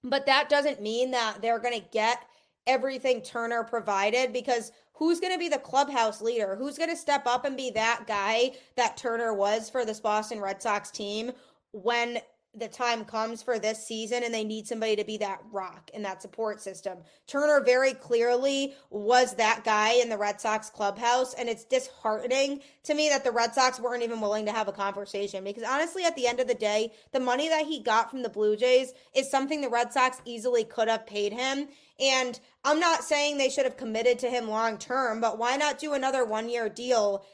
but 0.04 0.26
that 0.26 0.50
doesn't 0.50 0.82
mean 0.82 1.12
that 1.12 1.42
they're 1.42 1.60
going 1.60 1.80
to 1.80 1.88
get 1.92 2.24
everything 2.68 3.22
Turner 3.22 3.64
provided 3.64 4.34
because 4.34 4.72
who's 4.94 5.20
going 5.20 5.34
to 5.34 5.40
be 5.40 5.50
the 5.50 5.58
clubhouse 5.58 6.22
leader? 6.22 6.56
Who's 6.56 6.78
going 6.78 6.90
to 6.90 6.96
step 6.96 7.26
up 7.26 7.46
and 7.46 7.58
be 7.58 7.72
that 7.72 8.06
guy 8.08 8.52
that 8.76 8.98
Turner 8.98 9.34
was 9.34 9.70
for 9.70 9.86
this 9.86 10.00
Boston 10.00 10.40
Red 10.40 10.62
Sox 10.62 10.92
team 10.92 11.32
when 11.72 12.20
the 12.56 12.68
time 12.68 13.04
comes 13.04 13.42
for 13.42 13.58
this 13.58 13.86
season 13.86 14.24
and 14.24 14.34
they 14.34 14.44
need 14.44 14.68
somebody 14.68 14.96
to 14.96 15.04
be 15.04 15.18
that 15.18 15.42
rock 15.52 15.90
in 15.94 16.04
that 16.04 16.22
support 16.22 16.62
system. 16.62 17.00
Turner 17.26 17.62
very 17.66 17.94
clearly 17.94 18.76
was 18.92 19.36
that 19.36 19.64
guy 19.64 19.94
in 19.94 20.10
the 20.10 20.18
Red 20.18 20.40
Sox 20.40 20.70
clubhouse. 20.70 21.34
And 21.34 21.50
it's 21.50 21.64
disheartening 21.64 22.62
to 22.84 22.94
me 22.94 23.10
that 23.10 23.24
the 23.24 23.32
Red 23.32 23.56
Sox 23.56 23.80
weren't 23.80 24.04
even 24.04 24.22
willing 24.22 24.46
to 24.46 24.52
have 24.52 24.68
a 24.68 24.72
conversation 24.74 25.44
because 25.44 25.64
honestly, 25.64 26.04
at 26.04 26.16
the 26.16 26.28
end 26.28 26.40
of 26.40 26.48
the 26.48 26.54
day, 26.54 26.92
the 27.12 27.20
money 27.20 27.50
that 27.50 27.66
he 27.66 27.80
got 27.80 28.12
from 28.12 28.22
the 28.22 28.30
Blue 28.30 28.56
Jays 28.56 28.94
is 29.16 29.32
something 29.32 29.62
the 29.62 29.70
Red 29.70 29.92
Sox 29.92 30.22
easily 30.24 30.64
could 30.64 30.88
have 30.88 31.08
paid 31.08 31.34
him. 31.34 31.68
And 32.00 32.40
I'm 32.64 32.80
not 32.80 33.04
saying 33.04 33.38
they 33.38 33.50
should 33.50 33.66
have 33.66 33.78
committed 33.78 34.20
to 34.20 34.30
him 34.30 34.48
long 34.48 34.78
term, 34.78 35.22
but 35.22 35.40
why 35.40 35.58
not 35.58 35.80
do 35.80 35.94
another 35.94 36.24
one 36.24 36.50
year 36.50 36.70
deal? 36.70 37.26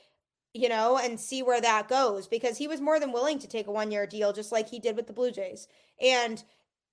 You 0.54 0.70
know, 0.70 0.98
and 0.98 1.20
see 1.20 1.44
where 1.44 1.62
that 1.62 1.88
goes 1.88 2.28
because 2.28 2.58
he 2.58 2.68
was 2.68 2.82
more 2.82 3.00
than 3.00 3.12
willing 3.12 3.40
to 3.40 3.48
take 3.48 3.68
a 3.68 3.72
one 3.72 3.92
year 3.92 4.08
deal, 4.08 4.34
just 4.34 4.52
like 4.52 4.70
he 4.70 4.80
did 4.80 4.96
with 4.96 5.08
the 5.08 5.14
Blue 5.14 5.32
Jays. 5.32 5.68
And 6.02 6.44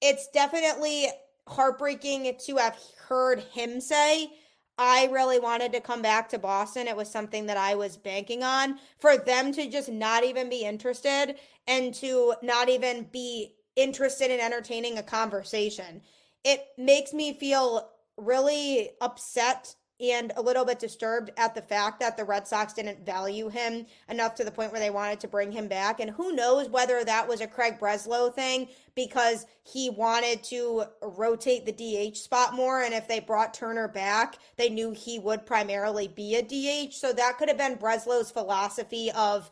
it's 0.00 0.28
definitely 0.28 1.08
heartbreaking 1.48 2.36
to 2.46 2.56
have 2.56 2.78
heard 3.08 3.40
him 3.40 3.80
say, 3.80 4.30
I 4.78 5.08
really 5.10 5.38
wanted 5.38 5.72
to 5.72 5.80
come 5.80 6.02
back 6.02 6.28
to 6.30 6.38
Boston. 6.38 6.86
It 6.86 6.96
was 6.96 7.10
something 7.10 7.46
that 7.46 7.56
I 7.56 7.74
was 7.76 7.96
banking 7.96 8.42
on. 8.42 8.78
For 8.98 9.16
them 9.16 9.52
to 9.52 9.70
just 9.70 9.88
not 9.88 10.22
even 10.22 10.50
be 10.50 10.64
interested 10.64 11.36
and 11.66 11.94
to 11.94 12.34
not 12.42 12.68
even 12.68 13.04
be 13.10 13.54
interested 13.74 14.30
in 14.30 14.40
entertaining 14.40 14.98
a 14.98 15.02
conversation, 15.02 16.02
it 16.44 16.66
makes 16.76 17.14
me 17.14 17.32
feel 17.32 17.90
really 18.18 18.90
upset 19.00 19.74
and 20.00 20.32
a 20.36 20.42
little 20.42 20.64
bit 20.64 20.78
disturbed 20.78 21.30
at 21.36 21.54
the 21.54 21.62
fact 21.62 22.00
that 22.00 22.16
the 22.16 22.24
Red 22.24 22.46
Sox 22.46 22.74
didn't 22.74 23.06
value 23.06 23.48
him 23.48 23.86
enough 24.08 24.34
to 24.34 24.44
the 24.44 24.50
point 24.50 24.70
where 24.70 24.80
they 24.80 24.90
wanted 24.90 25.20
to 25.20 25.28
bring 25.28 25.50
him 25.50 25.68
back. 25.68 26.00
And 26.00 26.10
who 26.10 26.32
knows 26.32 26.68
whether 26.68 27.02
that 27.04 27.26
was 27.26 27.40
a 27.40 27.46
Craig 27.46 27.78
Breslow 27.80 28.32
thing 28.32 28.68
because 28.94 29.46
he 29.62 29.88
wanted 29.88 30.42
to 30.44 30.84
rotate 31.02 31.64
the 31.64 31.72
DH 32.10 32.16
spot 32.16 32.54
more. 32.54 32.82
And 32.82 32.92
if 32.92 33.08
they 33.08 33.20
brought 33.20 33.54
Turner 33.54 33.88
back, 33.88 34.36
they 34.56 34.68
knew 34.68 34.92
he 34.92 35.18
would 35.18 35.46
primarily 35.46 36.08
be 36.08 36.36
a 36.36 36.42
DH. 36.42 36.92
So 36.92 37.12
that 37.14 37.38
could 37.38 37.48
have 37.48 37.58
been 37.58 37.76
Breslow's 37.76 38.30
philosophy 38.30 39.10
of, 39.12 39.50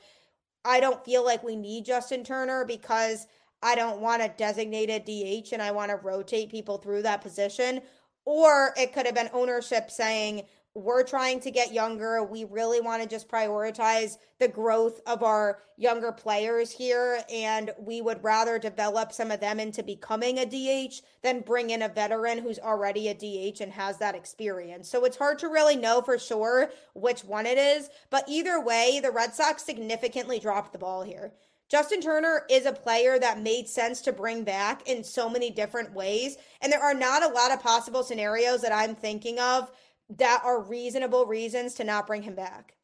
I 0.64 0.80
don't 0.80 1.04
feel 1.04 1.24
like 1.24 1.42
we 1.42 1.57
need 1.57 1.87
Justin 1.87 2.22
Turner 2.22 2.66
because 2.66 3.26
I 3.62 3.74
don't 3.74 4.00
want 4.00 4.20
a 4.20 4.28
designated 4.28 5.07
DH 5.07 5.54
and 5.54 5.62
I 5.62 5.70
want 5.70 5.90
to 5.90 5.96
rotate 5.96 6.50
people 6.50 6.76
through 6.76 7.00
that 7.02 7.22
position. 7.22 7.80
Or 8.25 8.73
it 8.77 8.93
could 8.93 9.07
have 9.07 9.15
been 9.15 9.31
ownership 9.33 9.91
saying, 9.91 10.45
we're 10.77 11.05
trying 11.05 11.39
to 11.41 11.53
get 11.53 11.73
younger. 11.73 12.25
We 12.25 12.45
really 12.45 12.81
want 12.81 13.01
to 13.01 13.09
just 13.09 13.29
prioritize 13.29 14.17
the 14.41 14.49
growth 14.49 15.01
of 15.07 15.23
our 15.23 15.61
younger 15.77 16.11
players 16.11 16.73
here. 16.73 17.21
And 17.33 17.71
we 17.79 18.01
would 18.01 18.25
rather 18.25 18.59
develop 18.59 19.13
some 19.13 19.31
of 19.31 19.39
them 19.39 19.61
into 19.61 19.85
becoming 19.85 20.39
a 20.39 20.47
DH 20.47 20.95
than 21.23 21.43
bring 21.43 21.71
in 21.71 21.83
a 21.83 21.89
veteran 21.89 22.39
who's 22.39 22.59
already 22.59 23.09
a 23.09 23.15
DH 23.15 23.61
and 23.61 23.73
has 23.73 23.99
that 23.99 24.17
experience. 24.17 24.89
So 24.89 25.05
it's 25.05 25.17
hard 25.17 25.39
to 25.41 25.49
really 25.49 25.77
know 25.77 26.03
for 26.03 26.19
sure 26.19 26.71
which 26.95 27.23
one 27.25 27.47
it 27.47 27.59
is. 27.59 27.89
But 28.11 28.25
either 28.29 28.61
way, 28.61 28.99
the 29.01 29.13
Red 29.13 29.33
Sox 29.33 29.63
significantly 29.63 30.41
dropped 30.41 30.73
the 30.73 30.79
ball 30.79 31.05
here. 31.05 31.35
Justin 31.70 32.00
Turner 32.00 32.44
is 32.50 32.66
a 32.66 32.72
player 32.72 33.18
that 33.18 33.40
made 33.40 33.68
sense 33.68 34.00
to 34.03 34.12
bring 34.12 34.44
back 34.44 34.88
in 34.88 35.03
so 35.03 35.29
many 35.29 35.50
different 35.50 35.92
ways. 35.92 36.37
And 36.61 36.72
there 36.72 36.83
are 36.83 36.94
not 36.94 37.22
a 37.22 37.33
lot 37.33 37.53
of 37.53 37.62
possible 37.62 38.03
scenarios 38.03 38.61
that 38.62 38.72
I'm 38.72 38.94
thinking 38.94 39.38
of 39.40 39.70
that 40.11 40.42
are 40.44 40.62
reasonable 40.62 41.27
reasons 41.27 41.74
to 41.74 41.85
not 41.85 42.07
bring 42.07 42.22
him 42.22 42.35
back. 42.35 42.74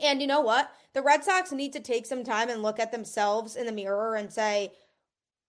And 0.00 0.20
you 0.20 0.26
know 0.26 0.40
what? 0.40 0.70
The 0.94 1.02
Red 1.02 1.24
Sox 1.24 1.52
need 1.52 1.72
to 1.74 1.80
take 1.80 2.06
some 2.06 2.24
time 2.24 2.48
and 2.48 2.62
look 2.62 2.78
at 2.78 2.92
themselves 2.92 3.56
in 3.56 3.66
the 3.66 3.72
mirror 3.72 4.16
and 4.16 4.32
say, 4.32 4.72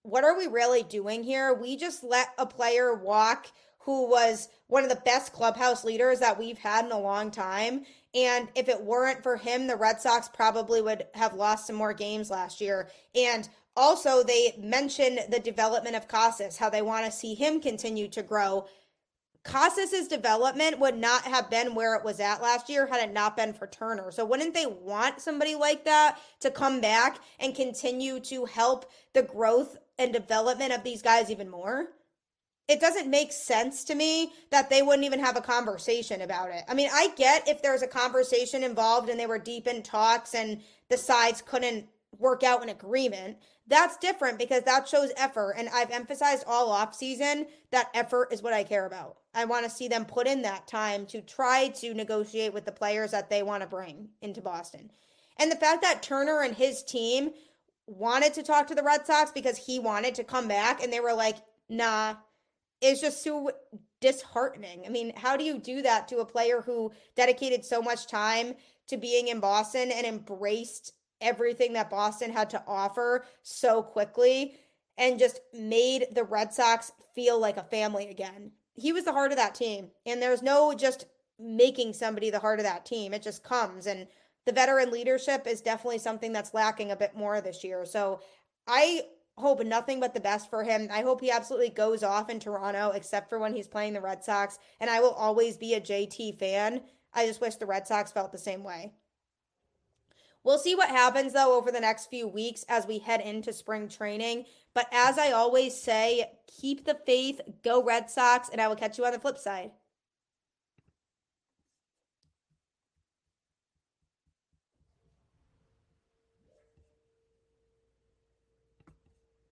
what 0.04 0.24
are 0.24 0.38
we 0.38 0.48
really 0.48 0.84
doing 0.84 1.24
here? 1.24 1.54
We 1.54 1.76
just 1.76 2.04
let 2.04 2.30
a 2.38 2.46
player 2.46 2.94
walk 2.94 3.48
who 3.90 4.08
was 4.08 4.50
one 4.68 4.84
of 4.84 4.90
the 4.90 5.02
best 5.04 5.34
clubhouse 5.34 5.84
leaders 5.84 6.20
that 6.20 6.38
we've 6.38 6.60
had 6.60 6.86
in 6.86 6.92
a 6.92 7.00
long 7.00 7.32
time. 7.32 7.84
And 8.14 8.48
if 8.54 8.70
it 8.70 8.80
weren't 8.80 9.24
for 9.24 9.36
him, 9.36 9.66
the 9.66 9.76
Red 9.76 10.00
Sox 10.00 10.30
probably 10.30 10.80
would 10.80 11.08
have 11.16 11.34
lost 11.34 11.66
some 11.66 11.76
more 11.76 11.92
games 11.92 12.30
last 12.30 12.62
year. 12.62 12.88
And 13.16 13.50
also, 13.76 14.22
they 14.22 14.54
mentioned 14.60 15.22
the 15.32 15.40
development 15.40 15.96
of 15.96 16.08
Casas, 16.08 16.56
how 16.56 16.70
they 16.70 16.84
want 16.84 17.08
to 17.08 17.12
see 17.12 17.34
him 17.34 17.60
continue 17.60 18.08
to 18.10 18.22
grow. 18.22 18.68
Casas's 19.44 20.08
development 20.08 20.78
would 20.78 20.96
not 20.96 21.24
have 21.24 21.50
been 21.50 21.74
where 21.74 21.96
it 21.96 22.06
was 22.06 22.20
at 22.20 22.44
last 22.44 22.70
year 22.70 22.86
had 22.86 23.02
it 23.02 23.12
not 23.12 23.36
been 23.36 23.54
for 23.54 23.66
Turner. 23.66 24.12
So 24.12 24.24
wouldn't 24.24 24.54
they 24.54 24.68
want 24.68 25.20
somebody 25.20 25.56
like 25.56 25.84
that 25.86 26.20
to 26.42 26.52
come 26.52 26.80
back 26.80 27.18
and 27.40 27.56
continue 27.56 28.20
to 28.20 28.46
help 28.46 28.92
the 29.14 29.24
growth 29.24 29.78
and 29.98 30.14
development 30.14 30.74
of 30.74 30.84
these 30.84 31.02
guys 31.02 31.32
even 31.32 31.50
more? 31.50 31.88
It 32.70 32.80
doesn't 32.80 33.10
make 33.10 33.32
sense 33.32 33.84
to 33.86 33.96
me 33.96 34.32
that 34.52 34.70
they 34.70 34.84
wouldn't 34.84 35.04
even 35.04 35.20
have 35.20 35.36
a 35.36 35.42
conversation 35.42 36.22
about 36.22 36.52
it. 36.52 36.64
I 36.70 36.76
mean, 36.76 36.90
I 36.94 37.10
get 37.18 37.48
if 37.48 37.64
there's 37.64 37.82
a 37.82 37.88
conversation 37.88 38.64
involved 38.64 39.10
and 39.10 39.20
they 39.20 39.26
were 39.26 39.40
deep 39.40 39.66
in 39.66 39.82
talks 39.82 40.36
and 40.36 40.62
the 40.88 40.96
sides 40.96 41.42
couldn't 41.42 41.88
work 42.20 42.44
out 42.44 42.62
an 42.62 42.70
agreement. 42.70 43.38
That's 43.66 43.98
different 43.98 44.38
because 44.38 44.64
that 44.64 44.88
shows 44.88 45.12
effort. 45.18 45.56
And 45.58 45.68
I've 45.70 45.90
emphasized 45.90 46.44
all 46.46 46.70
off 46.70 46.94
season 46.94 47.48
that 47.72 47.90
effort 47.96 48.32
is 48.32 48.44
what 48.44 48.54
I 48.54 48.64
care 48.64 48.86
about. 48.86 49.18
I 49.34 49.46
want 49.46 49.66
to 49.66 49.72
see 49.72 49.88
them 49.88 50.06
put 50.06 50.28
in 50.28 50.44
that 50.44 50.68
time 50.68 51.08
to 51.08 51.22
try 51.22 51.70
to 51.80 51.94
negotiate 51.96 52.54
with 52.54 52.66
the 52.66 52.72
players 52.72 53.12
that 53.12 53.32
they 53.32 53.42
want 53.42 53.62
to 53.62 53.68
bring 53.68 54.10
into 54.22 54.42
Boston. 54.42 54.92
And 55.38 55.52
the 55.52 55.56
fact 55.56 55.82
that 55.82 56.04
Turner 56.04 56.42
and 56.42 56.56
his 56.56 56.84
team 56.84 57.32
wanted 57.88 58.36
to 58.36 58.44
talk 58.44 58.68
to 58.68 58.76
the 58.76 58.84
Red 58.84 59.08
Sox 59.08 59.32
because 59.32 59.58
he 59.58 59.80
wanted 59.80 60.14
to 60.16 60.24
come 60.24 60.48
back 60.48 60.84
and 60.84 60.94
they 60.94 61.00
were 61.00 61.14
like, 61.14 61.38
nah, 61.68 62.16
is 62.82 63.02
just 63.02 63.24
so 63.24 63.52
disheartening. 64.02 64.84
I 64.86 64.90
mean, 64.90 65.14
how 65.16 65.36
do 65.36 65.44
you 65.44 65.58
do 65.58 65.82
that 65.82 66.08
to 66.10 66.20
a 66.20 66.26
player 66.26 66.62
who 66.62 66.92
dedicated 67.16 67.66
so 67.66 67.82
much 67.82 68.08
time 68.08 68.56
to 68.88 68.98
being 68.98 69.28
in 69.28 69.40
Boston 69.40 69.92
and 69.92 70.06
embraced 70.06 70.94
everything 71.22 71.74
that 71.74 71.90
Boston 71.90 72.32
had 72.32 72.50
to 72.52 72.64
offer 72.66 73.26
so 73.44 73.84
quickly 73.84 74.56
and 74.98 75.20
just 75.20 75.42
made 75.54 76.08
the 76.14 76.24
Red 76.24 76.54
Sox 76.54 76.92
feel 77.14 77.40
like 77.40 77.58
a 77.58 77.64
family 77.64 78.08
again? 78.08 78.52
He 78.76 78.94
was 78.94 79.04
the 79.04 79.12
heart 79.12 79.32
of 79.32 79.38
that 79.38 79.56
team. 79.56 79.90
And 80.06 80.22
there's 80.22 80.42
no 80.42 80.74
just 80.74 81.06
making 81.38 81.94
somebody 81.94 82.30
the 82.30 82.40
heart 82.40 82.60
of 82.60 82.66
that 82.66 82.86
team. 82.86 83.14
It 83.14 83.22
just 83.22 83.44
comes 83.44 83.88
and 83.88 84.08
the 84.46 84.54
veteran 84.54 84.90
leadership 84.90 85.46
is 85.46 85.62
definitely 85.62 86.00
something 86.00 86.32
that's 86.32 86.54
lacking 86.54 86.92
a 86.92 86.96
bit 86.96 87.16
more 87.16 87.40
this 87.42 87.64
year. 87.64 87.86
So 87.86 88.22
I 88.68 89.02
hope 89.40 89.64
nothing 89.64 90.00
but 90.00 90.14
the 90.14 90.20
best 90.20 90.50
for 90.50 90.64
him. 90.64 90.88
I 90.92 91.02
hope 91.02 91.22
he 91.22 91.32
absolutely 91.32 91.70
goes 91.70 92.04
off 92.04 92.30
in 92.30 92.40
Toronto, 92.40 92.92
except 92.92 93.30
for 93.30 93.40
when 93.40 93.56
he's 93.56 93.68
playing 93.68 93.94
the 93.94 94.02
Red 94.02 94.24
Sox. 94.24 94.60
And 94.80 94.90
I 94.90 95.00
will 95.00 95.14
always 95.14 95.58
be 95.58 95.74
a 95.74 95.82
JT 95.82 96.38
fan. 96.38 96.82
I 97.14 97.26
just 97.26 97.42
wish 97.42 97.56
the 97.56 97.66
Red 97.66 97.88
Sox 97.88 98.12
felt 98.12 98.32
the 98.32 98.38
same 98.38 98.64
way. 98.64 98.94
We'll 100.44 100.60
see 100.60 100.76
what 100.76 100.90
happens, 100.90 101.34
though, 101.34 101.58
over 101.58 101.72
the 101.72 101.80
next 101.82 102.08
few 102.08 102.28
weeks 102.28 102.64
as 102.70 102.88
we 102.88 103.00
head 103.00 103.22
into 103.22 103.52
spring 103.52 103.90
training. 103.90 104.46
But 104.74 104.88
as 104.92 105.18
I 105.18 105.32
always 105.32 105.80
say, 105.80 106.32
keep 106.48 106.86
the 106.86 106.98
faith, 107.06 107.42
go 107.64 107.84
Red 107.84 108.10
Sox, 108.10 108.50
and 108.50 108.62
I 108.62 108.68
will 108.68 108.76
catch 108.76 108.98
you 108.98 109.06
on 109.06 109.12
the 109.12 109.20
flip 109.20 109.38
side. 109.38 109.72